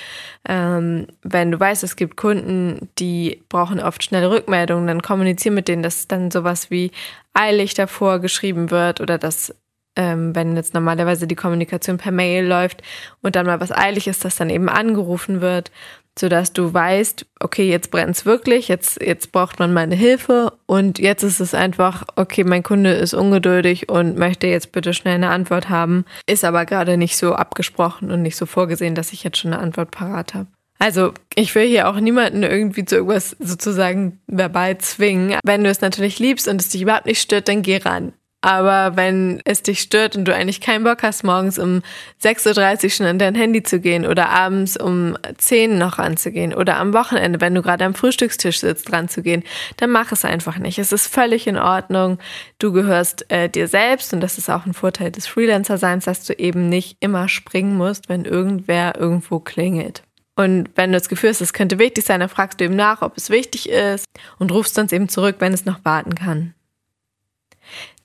ähm, 0.49 1.06
wenn 1.23 1.50
du 1.50 1.61
weißt, 1.61 1.85
es 1.85 1.97
gibt 1.97 2.16
Kunden, 2.16 2.88
die 2.99 3.42
brauchen 3.49 3.80
oft 3.80 4.02
schnelle 4.02 4.30
Rückmeldungen, 4.30 4.87
dann 4.87 5.02
kommunizier 5.02 5.52
mit 5.52 5.68
denen, 5.68 5.83
dass 5.83 6.09
dann 6.09 6.30
sowas 6.30 6.71
wie 6.71 6.90
eilig 7.35 7.75
davor 7.75 8.18
geschrieben 8.18 8.71
wird 8.71 9.00
oder 9.00 9.18
dass 9.18 9.54
ähm, 9.97 10.35
wenn 10.35 10.56
jetzt 10.56 10.75
normalerweise 10.75 11.26
die 11.26 11.37
Kommunikation 11.37 11.97
per 11.97 12.12
Mail 12.12 12.47
läuft 12.47 12.83
und 13.23 13.35
dann 13.35 13.47
mal 13.47 13.61
was 13.61 13.73
eilig 13.73 14.06
ist, 14.06 14.25
dass 14.25 14.37
dann 14.37 14.50
eben 14.50 14.68
angerufen 14.68 15.40
wird 15.40 15.71
sodass 16.18 16.52
du 16.52 16.73
weißt, 16.73 17.26
okay, 17.40 17.68
jetzt 17.68 17.90
brennt 17.90 18.16
es 18.16 18.26
wirklich, 18.26 18.68
jetzt, 18.68 19.00
jetzt 19.02 19.32
braucht 19.32 19.58
man 19.58 19.73
meine 19.73 19.94
Hilfe 19.94 20.52
und 20.66 20.99
jetzt 20.99 21.23
ist 21.23 21.40
es 21.40 21.54
einfach, 21.54 22.04
okay, 22.16 22.44
mein 22.44 22.62
Kunde 22.62 22.92
ist 22.92 23.14
ungeduldig 23.14 23.88
und 23.88 24.16
möchte 24.16 24.46
jetzt 24.46 24.73
bitte 24.73 24.94
schnell 24.94 25.16
eine 25.16 25.30
Antwort 25.30 25.68
haben, 25.68 26.04
ist 26.26 26.44
aber 26.44 26.64
gerade 26.64 26.96
nicht 26.96 27.16
so 27.16 27.35
abgesprochen 27.35 28.11
und 28.11 28.23
nicht 28.23 28.37
so 28.37 28.46
vorgesehen, 28.46 28.94
dass 28.94 29.12
ich 29.12 29.25
jetzt 29.25 29.38
schon 29.38 29.52
eine 29.52 29.62
Antwort 29.62 29.90
parat 29.90 30.35
habe. 30.35 30.49
Also 30.78 31.12
ich 31.35 31.54
will 31.54 31.66
hier 31.66 31.88
auch 31.88 31.99
niemanden 31.99 32.42
irgendwie 32.42 32.85
zu 32.85 32.96
irgendwas 32.96 33.37
sozusagen 33.38 34.20
verbal 34.26 34.76
zwingen. 34.78 35.38
Wenn 35.42 35.64
du 35.64 35.70
es 35.70 35.80
natürlich 35.80 36.18
liebst 36.18 36.49
und 36.49 36.61
es 36.61 36.68
dich 36.68 36.82
überhaupt 36.82 37.06
nicht 37.06 37.20
stört, 37.20 37.49
dann 37.49 37.62
geh 37.62 37.78
ran. 37.78 38.12
Aber 38.47 38.95
wenn 38.95 39.41
es 39.45 39.65
dich 39.65 39.81
stört 39.81 40.15
und 40.15 40.25
du 40.25 40.33
eigentlich 40.33 40.61
keinen 40.61 40.85
Bock 40.85 41.03
hast, 41.03 41.25
morgens 41.25 41.59
um 41.59 41.83
6.30 42.23 42.85
Uhr 42.85 42.91
schon 42.91 43.07
an 43.07 43.19
dein 43.19 43.35
Handy 43.35 43.65
zu 43.65 43.81
gehen 43.81 44.07
oder 44.07 44.29
abends 44.29 44.76
um 44.76 45.19
10 45.37 45.73
Uhr 45.73 45.79
noch 45.79 45.99
ranzugehen 45.99 46.55
oder 46.55 46.76
am 46.76 46.95
Wochenende, 46.95 47.41
wenn 47.41 47.57
du 47.57 47.62
gerade 47.62 47.85
am 47.85 47.97
Frühstückstisch 47.97 48.61
sitzt, 48.61 48.93
ranzugehen, 48.93 49.43
dann 49.79 49.91
mach 49.91 50.12
es 50.12 50.25
einfach 50.25 50.59
nicht. 50.59 50.79
Es 50.79 50.93
ist 50.93 51.09
völlig 51.09 51.49
in 51.49 51.59
Ordnung. 51.59 52.19
Du 52.61 52.71
gehörst 52.71 53.29
äh, 53.33 53.49
dir 53.49 53.67
selbst 53.67 54.12
und 54.12 54.21
das 54.21 54.38
ist 54.38 54.49
auch 54.49 54.65
ein 54.65 54.75
Vorteil 54.75 55.11
des 55.11 55.26
Freelancer-Seins, 55.26 56.05
dass 56.05 56.23
du 56.23 56.33
eben 56.35 56.69
nicht 56.69 56.99
immer 57.00 57.29
springen 57.29 57.76
musst, 57.76 58.09
wenn 58.09 58.26
irgendwer 58.26 58.97
irgendwo 58.97 59.40
klingelt. 59.40 60.05
Und 60.37 60.70
wenn 60.77 60.92
du 60.92 60.99
das 60.99 61.09
Gefühl 61.09 61.31
hast, 61.31 61.40
es 61.40 61.53
könnte 61.53 61.81
wichtig 61.81 62.05
sein, 62.05 62.20
dann 62.20 62.29
fragst 62.29 62.61
du 62.61 62.64
ihm 62.66 62.77
nach, 62.77 63.03
ob 63.03 63.16
es 63.16 63.29
wichtig 63.29 63.68
ist 63.70 64.05
und 64.38 64.53
rufst 64.53 64.77
sonst 64.77 64.92
eben 64.92 65.09
zurück, 65.09 65.37
wenn 65.40 65.53
es 65.53 65.64
noch 65.64 65.85
warten 65.85 66.14
kann. 66.14 66.55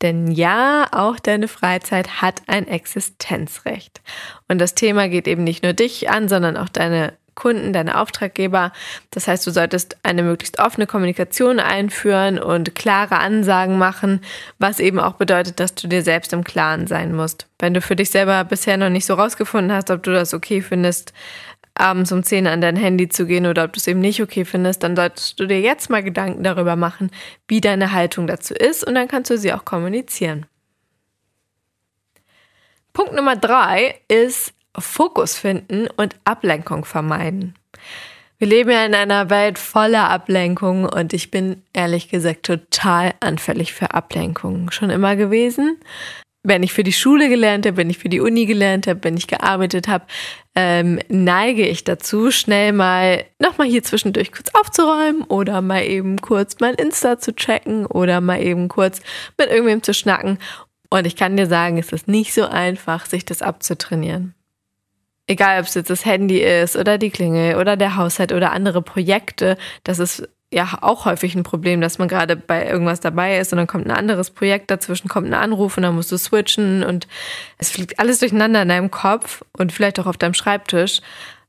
Denn 0.01 0.31
ja, 0.31 0.87
auch 0.91 1.19
deine 1.19 1.47
Freizeit 1.47 2.21
hat 2.21 2.41
ein 2.47 2.67
Existenzrecht. 2.67 4.01
Und 4.47 4.59
das 4.59 4.75
Thema 4.75 5.09
geht 5.09 5.27
eben 5.27 5.43
nicht 5.43 5.63
nur 5.63 5.73
dich 5.73 6.09
an, 6.09 6.27
sondern 6.29 6.57
auch 6.57 6.69
deine 6.69 7.13
Kunden, 7.33 7.71
deine 7.73 7.99
Auftraggeber. 7.99 8.71
Das 9.09 9.27
heißt, 9.27 9.47
du 9.47 9.51
solltest 9.51 9.97
eine 10.03 10.21
möglichst 10.21 10.59
offene 10.59 10.85
Kommunikation 10.85 11.59
einführen 11.59 12.37
und 12.37 12.75
klare 12.75 13.19
Ansagen 13.19 13.77
machen, 13.77 14.21
was 14.59 14.79
eben 14.79 14.99
auch 14.99 15.13
bedeutet, 15.13 15.59
dass 15.59 15.73
du 15.73 15.87
dir 15.87 16.03
selbst 16.03 16.33
im 16.33 16.43
Klaren 16.43 16.87
sein 16.87 17.15
musst. 17.15 17.47
Wenn 17.57 17.73
du 17.73 17.81
für 17.81 17.95
dich 17.95 18.11
selber 18.11 18.43
bisher 18.43 18.77
noch 18.77 18.89
nicht 18.89 19.05
so 19.05 19.13
rausgefunden 19.13 19.71
hast, 19.71 19.91
ob 19.91 20.03
du 20.03 20.11
das 20.11 20.33
okay 20.33 20.61
findest, 20.61 21.13
abends 21.75 22.11
um 22.11 22.23
10 22.23 22.47
an 22.47 22.61
dein 22.61 22.75
Handy 22.75 23.09
zu 23.09 23.25
gehen 23.25 23.45
oder 23.45 23.63
ob 23.63 23.73
du 23.73 23.77
es 23.77 23.87
eben 23.87 23.99
nicht 23.99 24.21
okay 24.21 24.45
findest, 24.45 24.83
dann 24.83 24.95
solltest 24.95 25.39
du 25.39 25.47
dir 25.47 25.59
jetzt 25.59 25.89
mal 25.89 26.03
Gedanken 26.03 26.43
darüber 26.43 26.75
machen, 26.75 27.11
wie 27.47 27.61
deine 27.61 27.91
Haltung 27.91 28.27
dazu 28.27 28.53
ist 28.53 28.83
und 28.83 28.95
dann 28.95 29.07
kannst 29.07 29.29
du 29.29 29.37
sie 29.37 29.53
auch 29.53 29.65
kommunizieren. 29.65 30.45
Punkt 32.93 33.13
Nummer 33.13 33.35
drei 33.35 33.99
ist 34.07 34.53
Fokus 34.77 35.37
finden 35.37 35.87
und 35.95 36.15
Ablenkung 36.25 36.85
vermeiden. 36.85 37.55
Wir 38.37 38.47
leben 38.47 38.71
ja 38.71 38.85
in 38.85 38.95
einer 38.95 39.29
Welt 39.29 39.59
voller 39.59 40.09
Ablenkung 40.09 40.85
und 40.85 41.13
ich 41.13 41.29
bin 41.29 41.61
ehrlich 41.73 42.09
gesagt 42.09 42.43
total 42.43 43.13
anfällig 43.19 43.73
für 43.73 43.93
Ablenkungen. 43.93 44.71
Schon 44.71 44.89
immer 44.89 45.15
gewesen 45.15 45.77
wenn 46.43 46.63
ich 46.63 46.73
für 46.73 46.83
die 46.83 46.93
Schule 46.93 47.29
gelernt 47.29 47.65
habe, 47.65 47.77
wenn 47.77 47.89
ich 47.89 47.99
für 47.99 48.09
die 48.09 48.19
Uni 48.19 48.45
gelernt 48.45 48.87
habe, 48.87 49.03
wenn 49.03 49.15
ich 49.15 49.27
gearbeitet 49.27 49.87
habe, 49.87 50.05
ähm, 50.55 50.99
neige 51.07 51.67
ich 51.67 51.83
dazu, 51.83 52.31
schnell 52.31 52.73
mal 52.73 53.25
nochmal 53.39 53.67
hier 53.67 53.83
zwischendurch 53.83 54.31
kurz 54.31 54.49
aufzuräumen 54.53 55.23
oder 55.23 55.61
mal 55.61 55.83
eben 55.83 56.19
kurz 56.19 56.55
mein 56.59 56.75
Insta 56.75 57.19
zu 57.19 57.35
checken 57.35 57.85
oder 57.85 58.21
mal 58.21 58.41
eben 58.41 58.67
kurz 58.69 59.01
mit 59.37 59.49
irgendwem 59.49 59.83
zu 59.83 59.93
schnacken. 59.93 60.39
Und 60.89 61.05
ich 61.05 61.15
kann 61.15 61.37
dir 61.37 61.47
sagen, 61.47 61.77
es 61.77 61.91
ist 61.91 62.07
nicht 62.07 62.33
so 62.33 62.45
einfach, 62.45 63.05
sich 63.05 63.23
das 63.23 63.41
abzutrainieren. 63.41 64.33
Egal, 65.27 65.61
ob 65.61 65.67
es 65.67 65.75
jetzt 65.75 65.89
das 65.89 66.05
Handy 66.05 66.39
ist 66.39 66.75
oder 66.75 66.97
die 66.97 67.11
Klingel 67.11 67.55
oder 67.55 67.77
der 67.77 67.95
Haushalt 67.95 68.33
oder 68.33 68.51
andere 68.51 68.81
Projekte, 68.81 69.57
das 69.83 69.99
ist 69.99 70.27
ja 70.51 70.77
auch 70.81 71.05
häufig 71.05 71.33
ein 71.35 71.43
Problem, 71.43 71.81
dass 71.81 71.97
man 71.97 72.07
gerade 72.07 72.35
bei 72.35 72.67
irgendwas 72.67 72.99
dabei 72.99 73.37
ist 73.37 73.53
und 73.53 73.57
dann 73.57 73.67
kommt 73.67 73.85
ein 73.85 73.95
anderes 73.95 74.31
Projekt 74.31 74.69
dazwischen, 74.69 75.07
kommt 75.07 75.27
ein 75.27 75.33
Anruf 75.33 75.77
und 75.77 75.83
dann 75.83 75.95
musst 75.95 76.11
du 76.11 76.17
switchen 76.17 76.83
und 76.83 77.07
es 77.57 77.71
fliegt 77.71 77.99
alles 77.99 78.19
durcheinander 78.19 78.61
in 78.61 78.69
deinem 78.69 78.91
Kopf 78.91 79.43
und 79.57 79.71
vielleicht 79.71 79.99
auch 79.99 80.07
auf 80.07 80.17
deinem 80.17 80.33
Schreibtisch. 80.33 81.01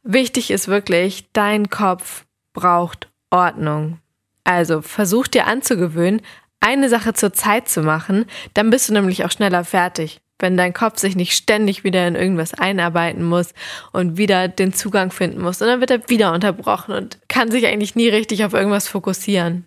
Wichtig 0.05 0.51
ist 0.51 0.69
wirklich, 0.69 1.29
dein 1.33 1.69
Kopf 1.69 2.25
braucht 2.53 3.09
Ordnung. 3.31 3.99
Also 4.45 4.83
versuch 4.83 5.27
dir 5.27 5.47
anzugewöhnen, 5.47 6.23
eine 6.61 6.89
Sache 6.89 7.13
zur 7.13 7.33
Zeit 7.33 7.69
zu 7.69 7.83
machen, 7.83 8.27
dann 8.55 8.71
bist 8.71 8.89
du 8.89 8.93
nämlich 8.93 9.25
auch 9.25 9.31
schneller 9.31 9.65
fertig 9.65 10.21
wenn 10.43 10.57
dein 10.57 10.75
Kopf 10.75 10.99
sich 10.99 11.17
nicht 11.17 11.33
ständig 11.33 11.85
wieder 11.85 12.07
in 12.07 12.17
irgendwas 12.17 12.53
einarbeiten 12.53 13.23
muss 13.23 13.55
und 13.93 14.19
wieder 14.19 14.49
den 14.49 14.75
Zugang 14.75 15.11
finden 15.11 15.41
muss. 15.41 15.63
Und 15.63 15.69
dann 15.69 15.81
wird 15.81 15.91
er 15.91 16.09
wieder 16.09 16.33
unterbrochen 16.33 16.93
und 16.93 17.19
kann 17.29 17.51
sich 17.51 17.67
eigentlich 17.67 17.95
nie 17.95 18.09
richtig 18.09 18.45
auf 18.45 18.53
irgendwas 18.53 18.89
fokussieren. 18.89 19.67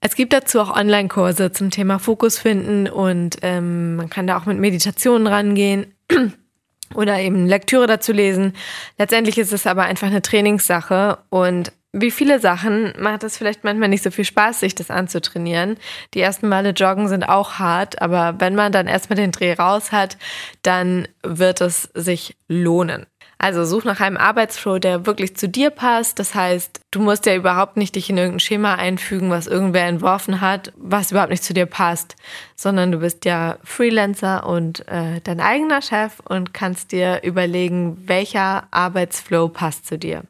Es 0.00 0.14
gibt 0.14 0.32
dazu 0.32 0.60
auch 0.60 0.74
Online-Kurse 0.76 1.52
zum 1.52 1.70
Thema 1.70 1.98
Fokus 1.98 2.38
finden 2.38 2.88
und 2.88 3.38
ähm, 3.42 3.96
man 3.96 4.08
kann 4.08 4.26
da 4.26 4.38
auch 4.38 4.46
mit 4.46 4.58
Meditationen 4.58 5.26
rangehen 5.26 5.94
oder 6.94 7.18
eben 7.18 7.46
Lektüre 7.46 7.88
dazu 7.88 8.12
lesen. 8.12 8.52
Letztendlich 8.98 9.36
ist 9.38 9.52
es 9.52 9.66
aber 9.66 9.82
einfach 9.82 10.06
eine 10.06 10.22
Trainingssache 10.22 11.18
und 11.28 11.72
wie 11.92 12.10
viele 12.10 12.40
Sachen 12.40 12.92
macht 12.98 13.24
es 13.24 13.38
vielleicht 13.38 13.64
manchmal 13.64 13.88
nicht 13.88 14.02
so 14.02 14.10
viel 14.10 14.24
Spaß, 14.24 14.60
sich 14.60 14.74
das 14.74 14.90
anzutrainieren. 14.90 15.78
Die 16.14 16.20
ersten 16.20 16.48
Male 16.48 16.70
joggen 16.70 17.08
sind 17.08 17.24
auch 17.24 17.54
hart, 17.54 18.02
aber 18.02 18.34
wenn 18.38 18.54
man 18.54 18.72
dann 18.72 18.86
erstmal 18.86 19.16
den 19.16 19.32
Dreh 19.32 19.54
raus 19.54 19.92
hat, 19.92 20.18
dann 20.62 21.08
wird 21.22 21.60
es 21.60 21.88
sich 21.94 22.36
lohnen. 22.48 23.06
Also 23.38 23.64
such 23.64 23.84
nach 23.84 24.00
einem 24.00 24.16
Arbeitsflow, 24.16 24.78
der 24.78 25.04
wirklich 25.04 25.36
zu 25.36 25.48
dir 25.48 25.70
passt. 25.70 26.18
Das 26.18 26.34
heißt, 26.34 26.80
du 26.90 27.00
musst 27.00 27.26
ja 27.26 27.34
überhaupt 27.34 27.76
nicht 27.76 27.94
dich 27.94 28.08
in 28.08 28.16
irgendein 28.16 28.40
Schema 28.40 28.74
einfügen, 28.76 29.30
was 29.30 29.46
irgendwer 29.46 29.86
entworfen 29.86 30.40
hat, 30.40 30.72
was 30.76 31.10
überhaupt 31.10 31.30
nicht 31.30 31.44
zu 31.44 31.52
dir 31.52 31.66
passt, 31.66 32.16
sondern 32.54 32.92
du 32.92 32.98
bist 32.98 33.24
ja 33.26 33.58
Freelancer 33.62 34.46
und 34.46 34.88
äh, 34.88 35.20
dein 35.22 35.40
eigener 35.40 35.82
Chef 35.82 36.20
und 36.20 36.54
kannst 36.54 36.92
dir 36.92 37.22
überlegen, 37.24 38.08
welcher 38.08 38.68
Arbeitsflow 38.70 39.48
passt 39.48 39.86
zu 39.86 39.98
dir. 39.98 40.22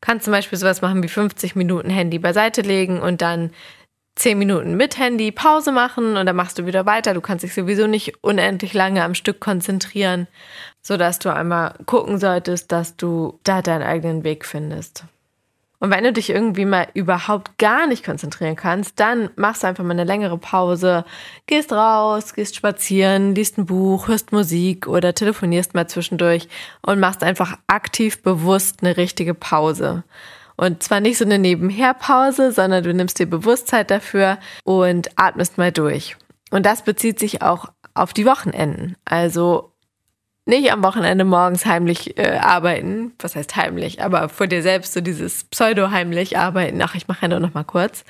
Kannst 0.00 0.24
zum 0.24 0.32
Beispiel 0.32 0.58
sowas 0.58 0.82
machen 0.82 1.02
wie 1.02 1.08
50 1.08 1.56
Minuten 1.56 1.90
Handy 1.90 2.18
beiseite 2.18 2.62
legen 2.62 3.00
und 3.00 3.22
dann 3.22 3.50
10 4.16 4.38
Minuten 4.38 4.76
mit 4.76 4.98
Handy 4.98 5.30
Pause 5.30 5.72
machen 5.72 6.16
und 6.16 6.26
dann 6.26 6.36
machst 6.36 6.58
du 6.58 6.66
wieder 6.66 6.86
weiter. 6.86 7.14
Du 7.14 7.20
kannst 7.20 7.44
dich 7.44 7.54
sowieso 7.54 7.86
nicht 7.86 8.22
unendlich 8.22 8.72
lange 8.72 9.02
am 9.02 9.14
Stück 9.14 9.40
konzentrieren 9.40 10.26
sodass 10.86 11.18
du 11.18 11.34
einmal 11.34 11.74
gucken 11.84 12.18
solltest, 12.18 12.70
dass 12.70 12.96
du 12.96 13.40
da 13.42 13.60
deinen 13.60 13.82
eigenen 13.82 14.22
Weg 14.22 14.46
findest. 14.46 15.04
Und 15.78 15.90
wenn 15.90 16.04
du 16.04 16.12
dich 16.12 16.30
irgendwie 16.30 16.64
mal 16.64 16.88
überhaupt 16.94 17.58
gar 17.58 17.86
nicht 17.86 18.04
konzentrieren 18.04 18.56
kannst, 18.56 18.98
dann 18.98 19.28
machst 19.36 19.62
du 19.62 19.66
einfach 19.66 19.84
mal 19.84 19.90
eine 19.90 20.04
längere 20.04 20.38
Pause, 20.38 21.04
gehst 21.46 21.72
raus, 21.72 22.32
gehst 22.34 22.56
spazieren, 22.56 23.34
liest 23.34 23.58
ein 23.58 23.66
Buch, 23.66 24.08
hörst 24.08 24.32
Musik 24.32 24.86
oder 24.86 25.14
telefonierst 25.14 25.74
mal 25.74 25.86
zwischendurch 25.86 26.48
und 26.80 26.98
machst 26.98 27.22
einfach 27.22 27.58
aktiv 27.66 28.22
bewusst 28.22 28.82
eine 28.82 28.96
richtige 28.96 29.34
Pause. 29.34 30.04
Und 30.56 30.82
zwar 30.82 31.00
nicht 31.00 31.18
so 31.18 31.24
eine 31.26 31.38
Nebenherpause, 31.38 32.52
sondern 32.52 32.82
du 32.82 32.94
nimmst 32.94 33.18
dir 33.18 33.26
Bewusstheit 33.26 33.90
dafür 33.90 34.38
und 34.64 35.10
atmest 35.16 35.58
mal 35.58 35.72
durch. 35.72 36.16
Und 36.50 36.64
das 36.64 36.82
bezieht 36.82 37.18
sich 37.18 37.42
auch 37.42 37.66
auf 37.92 38.14
die 38.14 38.24
Wochenenden. 38.24 38.96
Also 39.04 39.72
nicht 40.46 40.72
am 40.72 40.82
Wochenende 40.82 41.24
morgens 41.24 41.66
heimlich 41.66 42.16
äh, 42.18 42.38
arbeiten. 42.38 43.12
Was 43.18 43.36
heißt 43.36 43.56
heimlich? 43.56 44.02
Aber 44.02 44.28
vor 44.28 44.46
dir 44.46 44.62
selbst 44.62 44.92
so 44.92 45.00
dieses 45.00 45.44
pseudo-heimlich 45.44 46.38
arbeiten. 46.38 46.80
Ach, 46.80 46.94
ich 46.94 47.08
mache 47.08 47.22
ja 47.22 47.28
nur 47.28 47.40
noch 47.40 47.54
mal 47.54 47.64
kurz. 47.64 48.04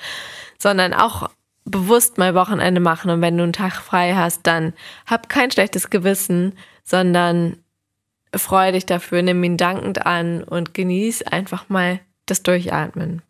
Sondern 0.59 0.93
auch 0.93 1.29
bewusst 1.65 2.17
mal 2.17 2.35
Wochenende 2.35 2.79
machen. 2.79 3.09
Und 3.09 3.21
wenn 3.21 3.37
du 3.37 3.43
einen 3.43 3.53
Tag 3.53 3.73
frei 3.73 4.13
hast, 4.13 4.45
dann 4.45 4.73
hab 5.05 5.29
kein 5.29 5.51
schlechtes 5.51 5.89
Gewissen, 5.89 6.53
sondern 6.83 7.57
freue 8.35 8.71
dich 8.71 8.85
dafür, 8.85 9.21
nimm 9.21 9.43
ihn 9.43 9.57
dankend 9.57 10.05
an 10.05 10.43
und 10.43 10.73
genieß 10.73 11.23
einfach 11.23 11.69
mal 11.69 11.99
das 12.27 12.43
Durchatmen. 12.43 13.21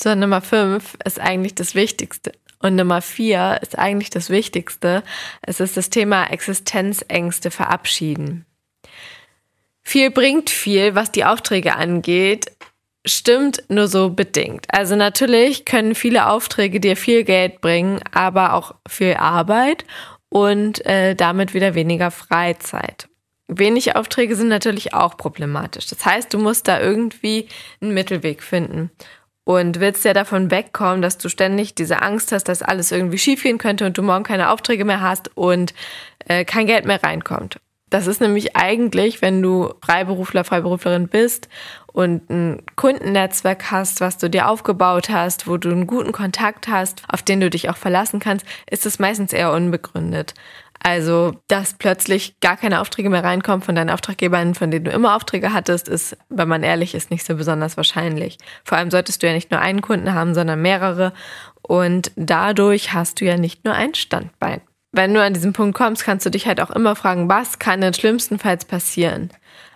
So, 0.00 0.14
Nummer 0.14 0.40
fünf 0.40 0.96
ist 1.04 1.20
eigentlich 1.20 1.54
das 1.54 1.74
Wichtigste. 1.74 2.32
Und 2.62 2.76
Nummer 2.76 3.02
vier 3.02 3.58
ist 3.60 3.76
eigentlich 3.76 4.10
das 4.10 4.30
Wichtigste. 4.30 5.02
Es 5.42 5.60
ist 5.60 5.76
das 5.76 5.90
Thema 5.90 6.24
Existenzängste 6.26 7.50
verabschieden. 7.50 8.46
Viel 9.82 10.10
bringt 10.10 10.48
viel, 10.48 10.94
was 10.94 11.10
die 11.10 11.24
Aufträge 11.24 11.74
angeht, 11.74 12.52
stimmt 13.04 13.64
nur 13.68 13.88
so 13.88 14.10
bedingt. 14.10 14.66
Also 14.68 14.94
natürlich 14.94 15.64
können 15.64 15.96
viele 15.96 16.28
Aufträge 16.28 16.78
dir 16.78 16.96
viel 16.96 17.24
Geld 17.24 17.60
bringen, 17.60 18.00
aber 18.12 18.54
auch 18.54 18.76
viel 18.88 19.14
Arbeit 19.14 19.84
und 20.28 20.86
äh, 20.86 21.16
damit 21.16 21.52
wieder 21.52 21.74
weniger 21.74 22.12
Freizeit. 22.12 23.08
Wenig 23.48 23.96
Aufträge 23.96 24.36
sind 24.36 24.48
natürlich 24.48 24.94
auch 24.94 25.16
problematisch. 25.16 25.86
Das 25.88 26.06
heißt, 26.06 26.32
du 26.32 26.38
musst 26.38 26.68
da 26.68 26.80
irgendwie 26.80 27.48
einen 27.80 27.92
Mittelweg 27.92 28.40
finden 28.42 28.92
und 29.44 29.80
willst 29.80 30.04
ja 30.04 30.12
davon 30.12 30.50
wegkommen, 30.50 31.02
dass 31.02 31.18
du 31.18 31.28
ständig 31.28 31.74
diese 31.74 32.00
Angst 32.02 32.32
hast, 32.32 32.44
dass 32.44 32.62
alles 32.62 32.92
irgendwie 32.92 33.18
schiefgehen 33.18 33.58
könnte 33.58 33.86
und 33.86 33.98
du 33.98 34.02
morgen 34.02 34.24
keine 34.24 34.50
Aufträge 34.50 34.84
mehr 34.84 35.00
hast 35.00 35.36
und 35.36 35.74
äh, 36.28 36.44
kein 36.44 36.66
Geld 36.66 36.84
mehr 36.86 37.02
reinkommt. 37.02 37.58
Das 37.92 38.06
ist 38.06 38.22
nämlich 38.22 38.56
eigentlich, 38.56 39.20
wenn 39.20 39.42
du 39.42 39.74
Freiberufler, 39.84 40.44
Freiberuflerin 40.44 41.08
bist 41.08 41.50
und 41.92 42.30
ein 42.30 42.62
Kundennetzwerk 42.74 43.70
hast, 43.70 44.00
was 44.00 44.16
du 44.16 44.30
dir 44.30 44.48
aufgebaut 44.48 45.10
hast, 45.10 45.46
wo 45.46 45.58
du 45.58 45.70
einen 45.70 45.86
guten 45.86 46.12
Kontakt 46.12 46.68
hast, 46.68 47.02
auf 47.08 47.20
den 47.20 47.40
du 47.40 47.50
dich 47.50 47.68
auch 47.68 47.76
verlassen 47.76 48.18
kannst, 48.18 48.46
ist 48.70 48.86
es 48.86 48.98
meistens 48.98 49.34
eher 49.34 49.52
unbegründet. 49.52 50.32
Also, 50.84 51.36
dass 51.46 51.74
plötzlich 51.74 52.40
gar 52.40 52.56
keine 52.56 52.80
Aufträge 52.80 53.08
mehr 53.08 53.22
reinkommen 53.22 53.62
von 53.62 53.76
deinen 53.76 53.90
Auftraggebern, 53.90 54.54
von 54.54 54.72
denen 54.72 54.84
du 54.84 54.90
immer 54.90 55.14
Aufträge 55.14 55.52
hattest, 55.52 55.88
ist, 55.88 56.16
wenn 56.28 56.48
man 56.48 56.64
ehrlich 56.64 56.94
ist, 56.94 57.10
nicht 57.10 57.24
so 57.24 57.36
besonders 57.36 57.76
wahrscheinlich. 57.76 58.36
Vor 58.64 58.78
allem 58.78 58.90
solltest 58.90 59.22
du 59.22 59.28
ja 59.28 59.32
nicht 59.32 59.52
nur 59.52 59.60
einen 59.60 59.80
Kunden 59.80 60.12
haben, 60.12 60.34
sondern 60.34 60.60
mehrere. 60.60 61.12
Und 61.62 62.10
dadurch 62.16 62.92
hast 62.92 63.20
du 63.20 63.24
ja 63.24 63.36
nicht 63.36 63.64
nur 63.64 63.74
ein 63.74 63.94
Standbein. 63.94 64.60
Wenn 64.90 65.14
du 65.14 65.22
an 65.22 65.34
diesen 65.34 65.52
Punkt 65.52 65.76
kommst, 65.76 66.04
kannst 66.04 66.26
du 66.26 66.30
dich 66.30 66.46
halt 66.46 66.60
auch 66.60 66.70
immer 66.70 66.96
fragen, 66.96 67.28
was 67.28 67.60
kann 67.60 67.80
denn 67.80 67.94
schlimmstenfalls 67.94 68.64
passieren? 68.64 69.30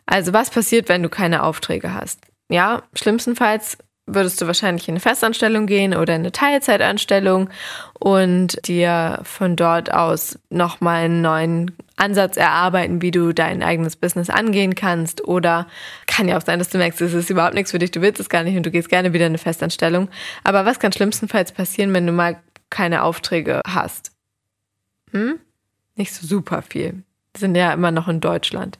Also 0.06 0.32
was 0.32 0.50
passiert, 0.50 0.88
wenn 0.88 1.02
du 1.04 1.08
keine 1.08 1.44
Aufträge 1.44 1.94
hast? 1.94 2.20
Ja, 2.48 2.82
schlimmstenfalls 2.94 3.78
würdest 4.06 4.40
du 4.40 4.46
wahrscheinlich 4.46 4.88
in 4.88 4.92
eine 4.92 5.00
Festanstellung 5.00 5.66
gehen 5.66 5.94
oder 5.94 6.14
in 6.14 6.22
eine 6.22 6.32
Teilzeitanstellung 6.32 7.50
und 7.98 8.66
dir 8.66 9.20
von 9.24 9.56
dort 9.56 9.92
aus 9.92 10.38
nochmal 10.48 11.04
einen 11.04 11.22
neuen 11.22 11.76
Ansatz 11.96 12.36
erarbeiten, 12.36 13.02
wie 13.02 13.10
du 13.10 13.32
dein 13.32 13.62
eigenes 13.62 13.96
Business 13.96 14.30
angehen 14.30 14.74
kannst. 14.74 15.26
Oder 15.26 15.66
kann 16.06 16.28
ja 16.28 16.36
auch 16.36 16.42
sein, 16.42 16.58
dass 16.58 16.68
du 16.68 16.78
merkst, 16.78 17.00
es 17.00 17.14
ist 17.14 17.30
überhaupt 17.30 17.54
nichts 17.54 17.72
für 17.72 17.78
dich, 17.78 17.90
du 17.90 18.00
willst 18.00 18.20
es 18.20 18.28
gar 18.28 18.44
nicht 18.44 18.56
und 18.56 18.64
du 18.64 18.70
gehst 18.70 18.88
gerne 18.88 19.12
wieder 19.12 19.26
in 19.26 19.32
eine 19.32 19.38
Festanstellung. 19.38 20.08
Aber 20.44 20.64
was 20.64 20.78
kann 20.78 20.92
schlimmstenfalls 20.92 21.52
passieren, 21.52 21.92
wenn 21.92 22.06
du 22.06 22.12
mal 22.12 22.36
keine 22.70 23.02
Aufträge 23.02 23.60
hast? 23.66 24.12
Hm? 25.10 25.40
Nicht 25.96 26.14
so 26.14 26.26
super 26.26 26.62
viel. 26.62 27.02
Wir 27.32 27.40
sind 27.40 27.54
ja 27.56 27.72
immer 27.72 27.90
noch 27.90 28.08
in 28.08 28.20
Deutschland. 28.20 28.78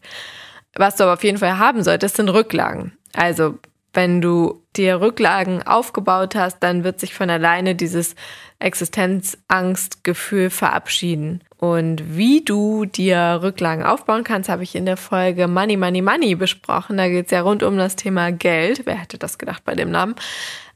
Was 0.75 0.97
du 0.97 1.05
aber 1.05 1.15
auf 1.15 1.25
jeden 1.25 1.39
Fall 1.39 1.59
haben 1.59 1.83
solltest, 1.83 2.17
sind 2.17 2.29
Rücklagen. 2.29 2.93
Also 3.15 3.59
wenn 3.97 4.21
du 4.21 4.63
dir 4.77 5.01
Rücklagen 5.01 5.67
aufgebaut 5.67 6.35
hast, 6.35 6.59
dann 6.61 6.85
wird 6.85 7.01
sich 7.01 7.15
von 7.15 7.31
alleine 7.31 7.75
dieses 7.75 8.15
Existenzangstgefühl 8.59 10.51
verabschieden. 10.51 11.43
Und 11.57 12.17
wie 12.17 12.45
du 12.45 12.85
dir 12.85 13.41
Rücklagen 13.43 13.85
aufbauen 13.85 14.23
kannst, 14.23 14.51
habe 14.51 14.63
ich 14.63 14.75
in 14.75 14.85
der 14.85 14.99
Folge 14.99 15.49
Money, 15.49 15.79
Money, 15.79 16.03
Money 16.03 16.35
besprochen. 16.35 16.99
Da 16.99 17.09
geht 17.09 17.27
es 17.27 17.33
ja 17.33 17.41
rund 17.41 17.63
um 17.63 17.79
das 17.79 17.97
Thema 17.97 18.33
Geld. 18.33 18.83
Wer 18.85 18.97
hätte 18.97 19.17
das 19.17 19.39
gedacht 19.39 19.65
bei 19.65 19.75
dem 19.75 19.91
Namen? 19.91 20.15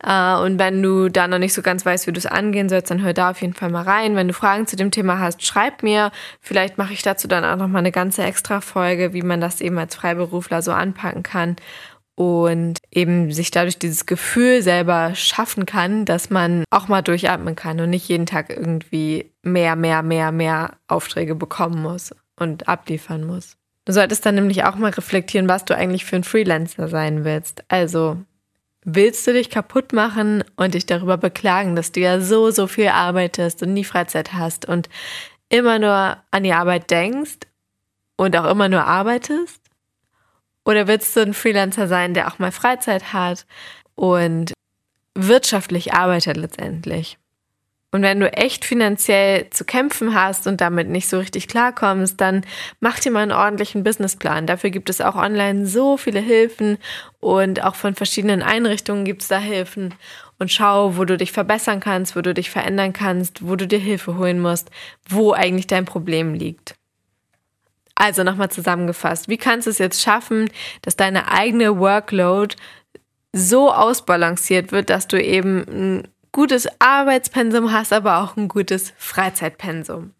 Äh, 0.03 0.37
und 0.37 0.59
wenn 0.59 0.83
du 0.83 1.11
da 1.11 1.29
noch 1.29 1.39
nicht 1.39 1.53
so 1.53 1.61
ganz 1.61 1.85
weißt, 1.85 2.07
wie 2.07 2.13
du 2.13 2.19
es 2.19 2.25
angehen 2.25 2.71
sollst, 2.71 2.91
dann 2.91 3.03
hör 3.03 3.13
da 3.13 3.31
auf 3.31 3.43
jeden 3.43 3.53
Fall 3.53 3.69
mal 3.69 3.83
rein. 3.83 4.17
Wenn 4.17 4.29
du 4.29 4.35
Fragen 4.35 4.67
zu 4.67 4.77
dem 4.77 4.91
Thema 4.91 5.19
hast, 5.19 5.45
schreib 5.45 5.83
mir. 5.83 6.11
Vielleicht 6.41 6.79
mache 6.79 6.95
ich 6.95 7.03
dazu 7.03 7.29
dann 7.29 7.45
auch 7.45 7.57
noch 7.57 7.69
mal 7.69 7.81
eine 7.81 7.93
ganze 7.93 8.23
extra 8.23 8.63
Folge, 8.63 9.13
wie 9.13 9.23
man 9.23 9.43
das 9.43 9.61
eben 9.61 9.77
als 9.77 9.95
Freiberufler 9.95 10.63
so 10.63 10.73
anpacken 10.73 11.23
kann 11.23 11.57
und 12.21 12.80
eben 12.93 13.33
sich 13.33 13.51
dadurch 13.51 13.79
dieses 13.79 14.07
Gefühl 14.07 14.63
selber 14.63 15.15
schaffen 15.15 15.67
kann, 15.67 16.05
dass 16.05 16.31
man 16.31 16.65
auch 16.71 16.89
mal 16.89 17.03
durchatmen 17.03 17.57
kann 17.57 17.81
und 17.81 17.91
nicht 17.91 18.09
jeden 18.09 18.27
Tag 18.27 18.51
irgendwie 18.51 19.31
mehr, 19.43 19.77
mehr, 19.77 20.03
mehr, 20.03 20.33
mehr 20.33 20.73
Aufträge 20.89 21.35
bekommen 21.35 21.83
muss 21.83 22.15
und 22.37 22.69
abliefern 22.69 23.25
muss. 23.25 23.57
Du 23.85 23.93
solltest 23.93 24.27
dann 24.27 24.35
nämlich 24.35 24.65
auch 24.65 24.77
mal 24.77 24.91
reflektieren, 24.91 25.49
was 25.49 25.65
du 25.65 25.77
eigentlich 25.77 26.05
für 26.05 26.17
ein 26.17 26.25
Freelancer 26.25 26.89
sein 26.89 27.25
willst. 27.25 27.65
Also 27.69 28.19
willst 28.85 29.27
du 29.27 29.33
dich 29.33 29.51
kaputt 29.51 29.93
machen 29.93 30.45
und 30.57 30.75
dich 30.75 30.87
darüber 30.87 31.17
beklagen, 31.17 31.77
dass 31.77 31.93
du 31.93 32.01
ja 32.01 32.21
so, 32.21 32.51
so 32.51 32.67
viel 32.67 32.89
arbeitest 32.89 33.63
und 33.63 33.73
nie 33.73 33.85
Freizeit 33.85 34.33
hast 34.33 34.67
und 34.67 34.89
immer 35.49 35.79
nur 35.79 36.17
an 36.31 36.43
die 36.43 36.53
Arbeit 36.53 36.91
denkst 36.91 37.39
und 38.17 38.37
auch 38.37 38.51
immer 38.51 38.69
nur 38.69 38.85
arbeitest? 38.85 39.61
Oder 40.65 40.87
willst 40.87 41.17
du 41.17 41.21
ein 41.21 41.35
Freelancer 41.35 41.89
sein, 41.89 42.15
der 42.15 42.29
auch 42.29 42.39
mal 42.39 42.53
Freizeit 42.53 43.13
hat 43.13 43.47
und 43.95 44.53
wirtschaftlich 45.15 45.95
arbeitet 45.95 46.37
letztendlich? 46.37 47.19
Und 47.93 48.03
wenn 48.03 48.21
du 48.21 48.33
echt 48.33 48.65
finanziell 48.65 49.51
zu 49.51 49.65
kämpfen 49.65 50.15
hast 50.15 50.47
und 50.47 50.61
damit 50.61 50.89
nicht 50.89 51.09
so 51.09 51.19
richtig 51.19 51.49
klarkommst, 51.49 52.21
dann 52.21 52.45
mach 52.79 53.01
dir 53.01 53.11
mal 53.11 53.23
einen 53.23 53.33
ordentlichen 53.33 53.83
Businessplan. 53.83 54.47
Dafür 54.47 54.71
gibt 54.71 54.91
es 54.91 55.01
auch 55.01 55.17
online 55.17 55.67
so 55.67 55.97
viele 55.97 56.21
Hilfen 56.21 56.79
und 57.19 57.65
auch 57.65 57.75
von 57.75 57.97
verschiedenen 57.97 58.43
Einrichtungen 58.43 59.05
gibt 59.05 59.23
es 59.23 59.29
da 59.29 59.39
Hilfen. 59.39 59.95
Und 60.39 60.53
schau, 60.53 60.97
wo 60.97 61.05
du 61.05 61.19
dich 61.19 61.33
verbessern 61.33 61.81
kannst, 61.81 62.15
wo 62.15 62.21
du 62.23 62.33
dich 62.33 62.49
verändern 62.49 62.93
kannst, 62.93 63.47
wo 63.47 63.57
du 63.57 63.67
dir 63.67 63.81
Hilfe 63.81 64.17
holen 64.17 64.41
musst, 64.41 64.71
wo 65.09 65.33
eigentlich 65.33 65.67
dein 65.67 65.85
Problem 65.85 66.33
liegt. 66.33 66.77
Also 68.01 68.25
nochmal 68.25 68.51
zusammengefasst, 68.51 69.29
wie 69.29 69.37
kannst 69.37 69.67
du 69.67 69.71
es 69.71 69.77
jetzt 69.77 70.01
schaffen, 70.01 70.51
dass 70.81 70.97
deine 70.97 71.31
eigene 71.31 71.79
Workload 71.79 72.57
so 73.35 73.71
ausbalanciert 73.71 74.73
wird, 74.73 74.89
dass 74.89 75.07
du 75.07 75.23
eben 75.23 75.67
ein 75.69 76.09
gutes 76.33 76.67
Arbeitspensum 76.79 77.73
hast, 77.73 77.93
aber 77.93 78.23
auch 78.23 78.39
ein 78.39 78.49
gutes 78.49 78.95
Freizeitpensum? 78.97 80.13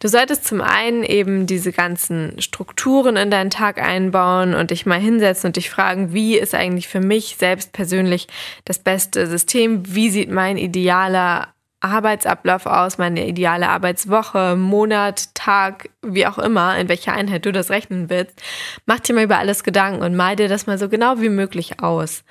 Du 0.00 0.08
solltest 0.08 0.44
zum 0.44 0.60
einen 0.60 1.02
eben 1.02 1.46
diese 1.46 1.72
ganzen 1.72 2.38
Strukturen 2.42 3.16
in 3.16 3.30
deinen 3.30 3.48
Tag 3.48 3.80
einbauen 3.80 4.52
und 4.52 4.70
dich 4.70 4.84
mal 4.84 5.00
hinsetzen 5.00 5.48
und 5.48 5.56
dich 5.56 5.70
fragen, 5.70 6.12
wie 6.12 6.36
ist 6.36 6.54
eigentlich 6.54 6.88
für 6.88 7.00
mich 7.00 7.36
selbst 7.38 7.72
persönlich 7.72 8.28
das 8.66 8.78
beste 8.78 9.26
System? 9.26 9.82
Wie 9.94 10.10
sieht 10.10 10.30
mein 10.30 10.58
idealer 10.58 11.54
Arbeitsablauf 11.82 12.66
aus, 12.66 12.98
meine 12.98 13.26
ideale 13.26 13.68
Arbeitswoche, 13.68 14.56
Monat, 14.56 15.34
Tag, 15.34 15.90
wie 16.02 16.26
auch 16.26 16.38
immer, 16.38 16.78
in 16.78 16.88
welcher 16.88 17.12
Einheit 17.12 17.44
du 17.44 17.52
das 17.52 17.70
rechnen 17.70 18.08
willst. 18.08 18.40
Mach 18.86 19.00
dir 19.00 19.14
mal 19.14 19.24
über 19.24 19.38
alles 19.38 19.64
Gedanken 19.64 20.02
und 20.02 20.14
mal 20.14 20.36
dir 20.36 20.48
das 20.48 20.66
mal 20.66 20.78
so 20.78 20.88
genau 20.88 21.20
wie 21.20 21.28
möglich 21.28 21.82
aus. 21.82 22.24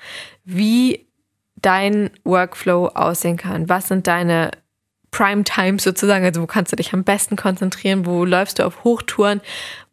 Wie 0.44 1.06
dein 1.62 2.10
Workflow 2.24 2.88
aussehen 2.88 3.36
kann. 3.36 3.68
Was 3.68 3.88
sind 3.88 4.06
deine 4.06 4.50
Prime 5.10 5.44
Times 5.44 5.84
sozusagen? 5.84 6.24
Also 6.24 6.42
wo 6.42 6.46
kannst 6.46 6.72
du 6.72 6.76
dich 6.76 6.92
am 6.92 7.04
besten 7.04 7.36
konzentrieren? 7.36 8.04
Wo 8.06 8.24
läufst 8.24 8.58
du 8.58 8.64
auf 8.64 8.84
Hochtouren? 8.84 9.40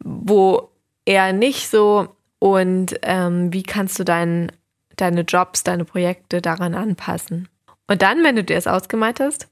Wo 0.00 0.70
eher 1.04 1.32
nicht 1.32 1.68
so? 1.68 2.08
Und 2.38 2.98
ähm, 3.02 3.52
wie 3.52 3.62
kannst 3.62 3.98
du 3.98 4.04
dein, 4.04 4.50
deine 4.96 5.20
Jobs, 5.22 5.62
deine 5.62 5.84
Projekte 5.84 6.40
daran 6.40 6.74
anpassen? 6.74 7.48
Und 7.86 8.02
dann, 8.02 8.22
wenn 8.24 8.36
du 8.36 8.44
dir 8.44 8.56
das 8.56 8.66
ausgemalt 8.66 9.20
hast, 9.20 9.48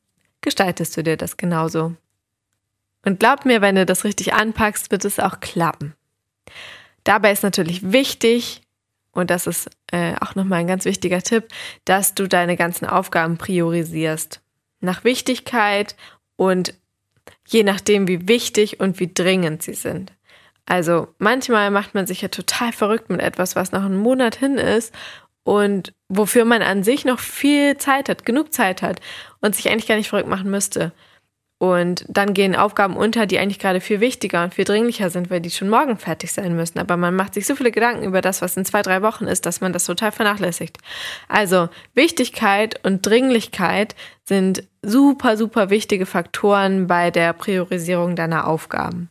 gestaltest 0.48 0.96
du 0.96 1.02
dir 1.02 1.18
das 1.18 1.36
genauso. 1.36 1.94
Und 3.04 3.20
glaub 3.20 3.44
mir, 3.44 3.60
wenn 3.60 3.74
du 3.74 3.84
das 3.84 4.04
richtig 4.04 4.32
anpackst, 4.32 4.90
wird 4.90 5.04
es 5.04 5.20
auch 5.20 5.40
klappen. 5.40 5.94
Dabei 7.04 7.32
ist 7.32 7.42
natürlich 7.42 7.92
wichtig, 7.92 8.62
und 9.12 9.28
das 9.28 9.46
ist 9.46 9.68
äh, 9.92 10.14
auch 10.20 10.36
nochmal 10.36 10.60
ein 10.60 10.66
ganz 10.66 10.86
wichtiger 10.86 11.20
Tipp, 11.20 11.48
dass 11.84 12.14
du 12.14 12.26
deine 12.26 12.56
ganzen 12.56 12.86
Aufgaben 12.86 13.36
priorisierst. 13.36 14.40
Nach 14.80 15.04
Wichtigkeit 15.04 15.96
und 16.36 16.72
je 17.46 17.62
nachdem, 17.62 18.08
wie 18.08 18.26
wichtig 18.26 18.80
und 18.80 19.00
wie 19.00 19.12
dringend 19.12 19.62
sie 19.62 19.74
sind. 19.74 20.14
Also 20.64 21.08
manchmal 21.18 21.70
macht 21.70 21.94
man 21.94 22.06
sich 22.06 22.22
ja 22.22 22.28
total 22.28 22.72
verrückt 22.72 23.10
mit 23.10 23.20
etwas, 23.20 23.54
was 23.54 23.72
noch 23.72 23.84
einen 23.84 23.98
Monat 23.98 24.36
hin 24.36 24.56
ist 24.56 24.94
und 25.42 25.92
wofür 26.08 26.44
man 26.44 26.62
an 26.62 26.82
sich 26.82 27.04
noch 27.04 27.18
viel 27.18 27.76
Zeit 27.76 28.08
hat, 28.08 28.24
genug 28.24 28.52
Zeit 28.52 28.82
hat 28.82 29.00
und 29.40 29.54
sich 29.54 29.68
eigentlich 29.68 29.86
gar 29.86 29.96
nicht 29.96 30.08
verrückt 30.08 30.28
machen 30.28 30.50
müsste. 30.50 30.92
Und 31.60 32.04
dann 32.08 32.34
gehen 32.34 32.54
Aufgaben 32.54 32.96
unter, 32.96 33.26
die 33.26 33.38
eigentlich 33.40 33.58
gerade 33.58 33.80
viel 33.80 33.98
wichtiger 33.98 34.44
und 34.44 34.54
viel 34.54 34.64
dringlicher 34.64 35.10
sind, 35.10 35.28
weil 35.28 35.40
die 35.40 35.50
schon 35.50 35.68
morgen 35.68 35.98
fertig 35.98 36.32
sein 36.32 36.54
müssen. 36.54 36.78
Aber 36.78 36.96
man 36.96 37.16
macht 37.16 37.34
sich 37.34 37.48
so 37.48 37.56
viele 37.56 37.72
Gedanken 37.72 38.04
über 38.04 38.20
das, 38.20 38.42
was 38.42 38.56
in 38.56 38.64
zwei, 38.64 38.82
drei 38.82 39.02
Wochen 39.02 39.24
ist, 39.24 39.44
dass 39.44 39.60
man 39.60 39.72
das 39.72 39.84
total 39.84 40.12
vernachlässigt. 40.12 40.78
Also 41.26 41.68
Wichtigkeit 41.94 42.84
und 42.86 43.04
Dringlichkeit 43.04 43.96
sind 44.24 44.62
super, 44.82 45.36
super 45.36 45.68
wichtige 45.68 46.06
Faktoren 46.06 46.86
bei 46.86 47.10
der 47.10 47.32
Priorisierung 47.32 48.14
deiner 48.14 48.46
Aufgaben. 48.46 49.10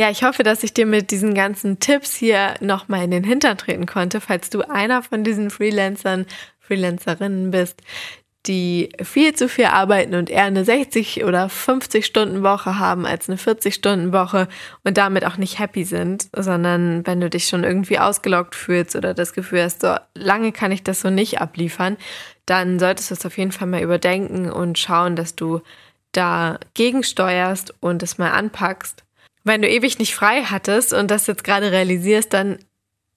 Ja, 0.00 0.10
ich 0.10 0.22
hoffe, 0.22 0.44
dass 0.44 0.62
ich 0.62 0.72
dir 0.72 0.86
mit 0.86 1.10
diesen 1.10 1.34
ganzen 1.34 1.80
Tipps 1.80 2.14
hier 2.14 2.54
nochmal 2.60 3.02
in 3.02 3.10
den 3.10 3.24
Hintern 3.24 3.58
treten 3.58 3.84
konnte, 3.84 4.20
falls 4.20 4.48
du 4.48 4.62
einer 4.62 5.02
von 5.02 5.24
diesen 5.24 5.50
Freelancern, 5.50 6.24
Freelancerinnen 6.60 7.50
bist, 7.50 7.82
die 8.46 8.90
viel 9.02 9.34
zu 9.34 9.48
viel 9.48 9.64
arbeiten 9.64 10.14
und 10.14 10.30
eher 10.30 10.44
eine 10.44 10.64
60 10.64 11.24
oder 11.24 11.48
50 11.48 12.06
Stunden 12.06 12.44
Woche 12.44 12.78
haben 12.78 13.06
als 13.06 13.28
eine 13.28 13.38
40 13.38 13.74
Stunden 13.74 14.12
Woche 14.12 14.46
und 14.84 14.96
damit 14.98 15.24
auch 15.24 15.36
nicht 15.36 15.58
happy 15.58 15.82
sind, 15.82 16.28
sondern 16.32 17.04
wenn 17.04 17.20
du 17.20 17.28
dich 17.28 17.48
schon 17.48 17.64
irgendwie 17.64 17.98
ausgelockt 17.98 18.54
fühlst 18.54 18.94
oder 18.94 19.14
das 19.14 19.32
Gefühl 19.32 19.64
hast, 19.64 19.80
so 19.80 19.96
lange 20.14 20.52
kann 20.52 20.70
ich 20.70 20.84
das 20.84 21.00
so 21.00 21.10
nicht 21.10 21.40
abliefern, 21.40 21.96
dann 22.46 22.78
solltest 22.78 23.10
du 23.10 23.14
es 23.14 23.26
auf 23.26 23.36
jeden 23.36 23.50
Fall 23.50 23.66
mal 23.66 23.82
überdenken 23.82 24.48
und 24.48 24.78
schauen, 24.78 25.16
dass 25.16 25.34
du 25.34 25.60
da 26.12 26.60
gegensteuerst 26.74 27.74
und 27.80 28.04
es 28.04 28.16
mal 28.16 28.30
anpackst 28.30 29.02
wenn 29.48 29.62
du 29.62 29.68
ewig 29.68 29.98
nicht 29.98 30.14
frei 30.14 30.42
hattest 30.44 30.92
und 30.92 31.10
das 31.10 31.26
jetzt 31.26 31.42
gerade 31.42 31.72
realisierst, 31.72 32.32
dann 32.32 32.58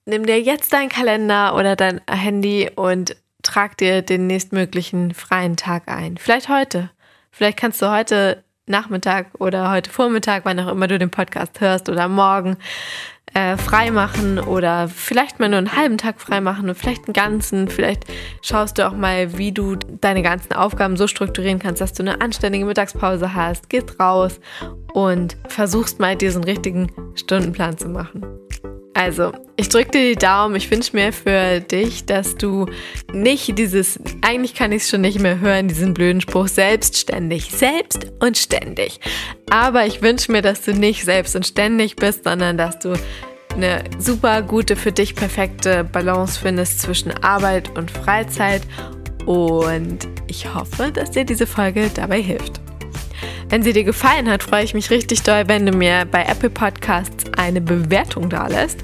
nimm 0.04 0.26
dir 0.26 0.40
jetzt 0.40 0.72
deinen 0.72 0.88
Kalender 0.88 1.54
oder 1.54 1.76
dein 1.76 2.00
Handy 2.10 2.70
und 2.74 3.16
trag 3.42 3.76
dir 3.76 4.02
den 4.02 4.26
nächstmöglichen 4.26 5.14
freien 5.14 5.56
Tag 5.56 5.88
ein. 5.88 6.16
Vielleicht 6.16 6.48
heute. 6.48 6.90
Vielleicht 7.30 7.58
kannst 7.58 7.80
du 7.80 7.90
heute 7.90 8.42
Nachmittag 8.66 9.26
oder 9.38 9.70
heute 9.70 9.90
Vormittag, 9.90 10.44
wann 10.44 10.58
auch 10.60 10.68
immer 10.68 10.88
du 10.88 10.98
den 10.98 11.10
Podcast 11.10 11.60
hörst 11.60 11.88
oder 11.88 12.08
morgen 12.08 12.56
äh, 13.34 13.56
frei 13.56 13.90
machen 13.90 14.38
oder 14.38 14.88
vielleicht 14.88 15.40
mal 15.40 15.48
nur 15.48 15.58
einen 15.58 15.76
halben 15.76 15.98
Tag 15.98 16.20
frei 16.20 16.40
machen 16.40 16.68
und 16.68 16.74
vielleicht 16.74 17.06
einen 17.06 17.14
ganzen. 17.14 17.68
Vielleicht 17.68 18.04
schaust 18.42 18.78
du 18.78 18.86
auch 18.86 18.94
mal, 18.94 19.38
wie 19.38 19.52
du 19.52 19.76
deine 19.76 20.22
ganzen 20.22 20.52
Aufgaben 20.52 20.96
so 20.96 21.06
strukturieren 21.06 21.58
kannst, 21.58 21.80
dass 21.80 21.92
du 21.92 22.02
eine 22.02 22.20
anständige 22.20 22.64
Mittagspause 22.64 23.34
hast. 23.34 23.68
Gehst 23.68 23.98
raus 23.98 24.40
und 24.92 25.36
versuchst 25.48 26.00
mal 26.00 26.16
diesen 26.16 26.44
richtigen 26.44 26.92
Stundenplan 27.14 27.78
zu 27.78 27.88
machen. 27.88 28.22
Also, 28.94 29.32
ich 29.56 29.68
drücke 29.68 29.90
dir 29.90 30.08
die 30.10 30.16
Daumen. 30.16 30.54
Ich 30.54 30.70
wünsche 30.70 30.94
mir 30.94 31.12
für 31.12 31.60
dich, 31.60 32.04
dass 32.04 32.36
du 32.36 32.66
nicht 33.12 33.58
dieses, 33.58 33.98
eigentlich 34.20 34.54
kann 34.54 34.72
ich 34.72 34.82
es 34.82 34.90
schon 34.90 35.00
nicht 35.00 35.18
mehr 35.18 35.40
hören, 35.40 35.68
diesen 35.68 35.94
blöden 35.94 36.20
Spruch, 36.20 36.48
selbstständig, 36.48 37.50
selbst 37.50 38.06
und 38.20 38.36
ständig. 38.36 39.00
Aber 39.50 39.86
ich 39.86 40.02
wünsche 40.02 40.30
mir, 40.30 40.42
dass 40.42 40.62
du 40.62 40.74
nicht 40.74 41.04
selbst 41.04 41.34
und 41.36 41.46
ständig 41.46 41.96
bist, 41.96 42.24
sondern 42.24 42.58
dass 42.58 42.78
du 42.78 42.94
eine 43.54 43.82
super 43.98 44.42
gute, 44.42 44.76
für 44.76 44.92
dich 44.92 45.14
perfekte 45.14 45.84
Balance 45.84 46.38
findest 46.40 46.80
zwischen 46.80 47.12
Arbeit 47.22 47.76
und 47.76 47.90
Freizeit. 47.90 48.62
Und 49.26 50.08
ich 50.26 50.52
hoffe, 50.52 50.90
dass 50.92 51.12
dir 51.12 51.24
diese 51.24 51.46
Folge 51.46 51.90
dabei 51.94 52.20
hilft. 52.20 52.60
Wenn 53.52 53.62
sie 53.62 53.74
dir 53.74 53.84
gefallen 53.84 54.30
hat, 54.30 54.42
freue 54.42 54.64
ich 54.64 54.72
mich 54.72 54.88
richtig 54.88 55.24
doll, 55.24 55.42
wenn 55.46 55.66
du 55.66 55.72
mir 55.72 56.06
bei 56.10 56.24
Apple 56.24 56.48
Podcasts 56.48 57.24
eine 57.36 57.60
Bewertung 57.60 58.30
dalässt 58.30 58.78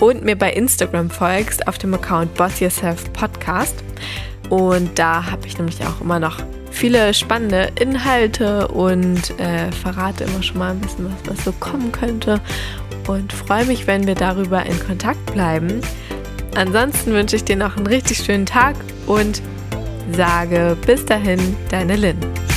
und 0.00 0.24
mir 0.24 0.34
bei 0.34 0.52
Instagram 0.52 1.08
folgst 1.08 1.68
auf 1.68 1.78
dem 1.78 1.94
Account 1.94 2.34
Boss 2.34 2.58
Yourself 2.58 3.12
Podcast. 3.12 3.76
Und 4.50 4.98
da 4.98 5.30
habe 5.30 5.46
ich 5.46 5.56
nämlich 5.56 5.86
auch 5.86 6.00
immer 6.00 6.18
noch 6.18 6.38
viele 6.72 7.14
spannende 7.14 7.70
Inhalte 7.78 8.66
und 8.66 9.38
äh, 9.38 9.70
verrate 9.70 10.24
immer 10.24 10.42
schon 10.42 10.58
mal 10.58 10.72
ein 10.72 10.80
bisschen, 10.80 11.04
was, 11.04 11.36
was 11.36 11.44
so 11.44 11.52
kommen 11.52 11.92
könnte. 11.92 12.40
Und 13.06 13.32
freue 13.32 13.66
mich, 13.66 13.86
wenn 13.86 14.08
wir 14.08 14.16
darüber 14.16 14.66
in 14.66 14.80
Kontakt 14.84 15.24
bleiben. 15.32 15.80
Ansonsten 16.56 17.12
wünsche 17.12 17.36
ich 17.36 17.44
dir 17.44 17.54
noch 17.54 17.76
einen 17.76 17.86
richtig 17.86 18.18
schönen 18.18 18.46
Tag 18.46 18.74
und 19.06 19.40
sage 20.10 20.76
bis 20.84 21.06
dahin, 21.06 21.38
deine 21.70 21.94
Lynn. 21.94 22.47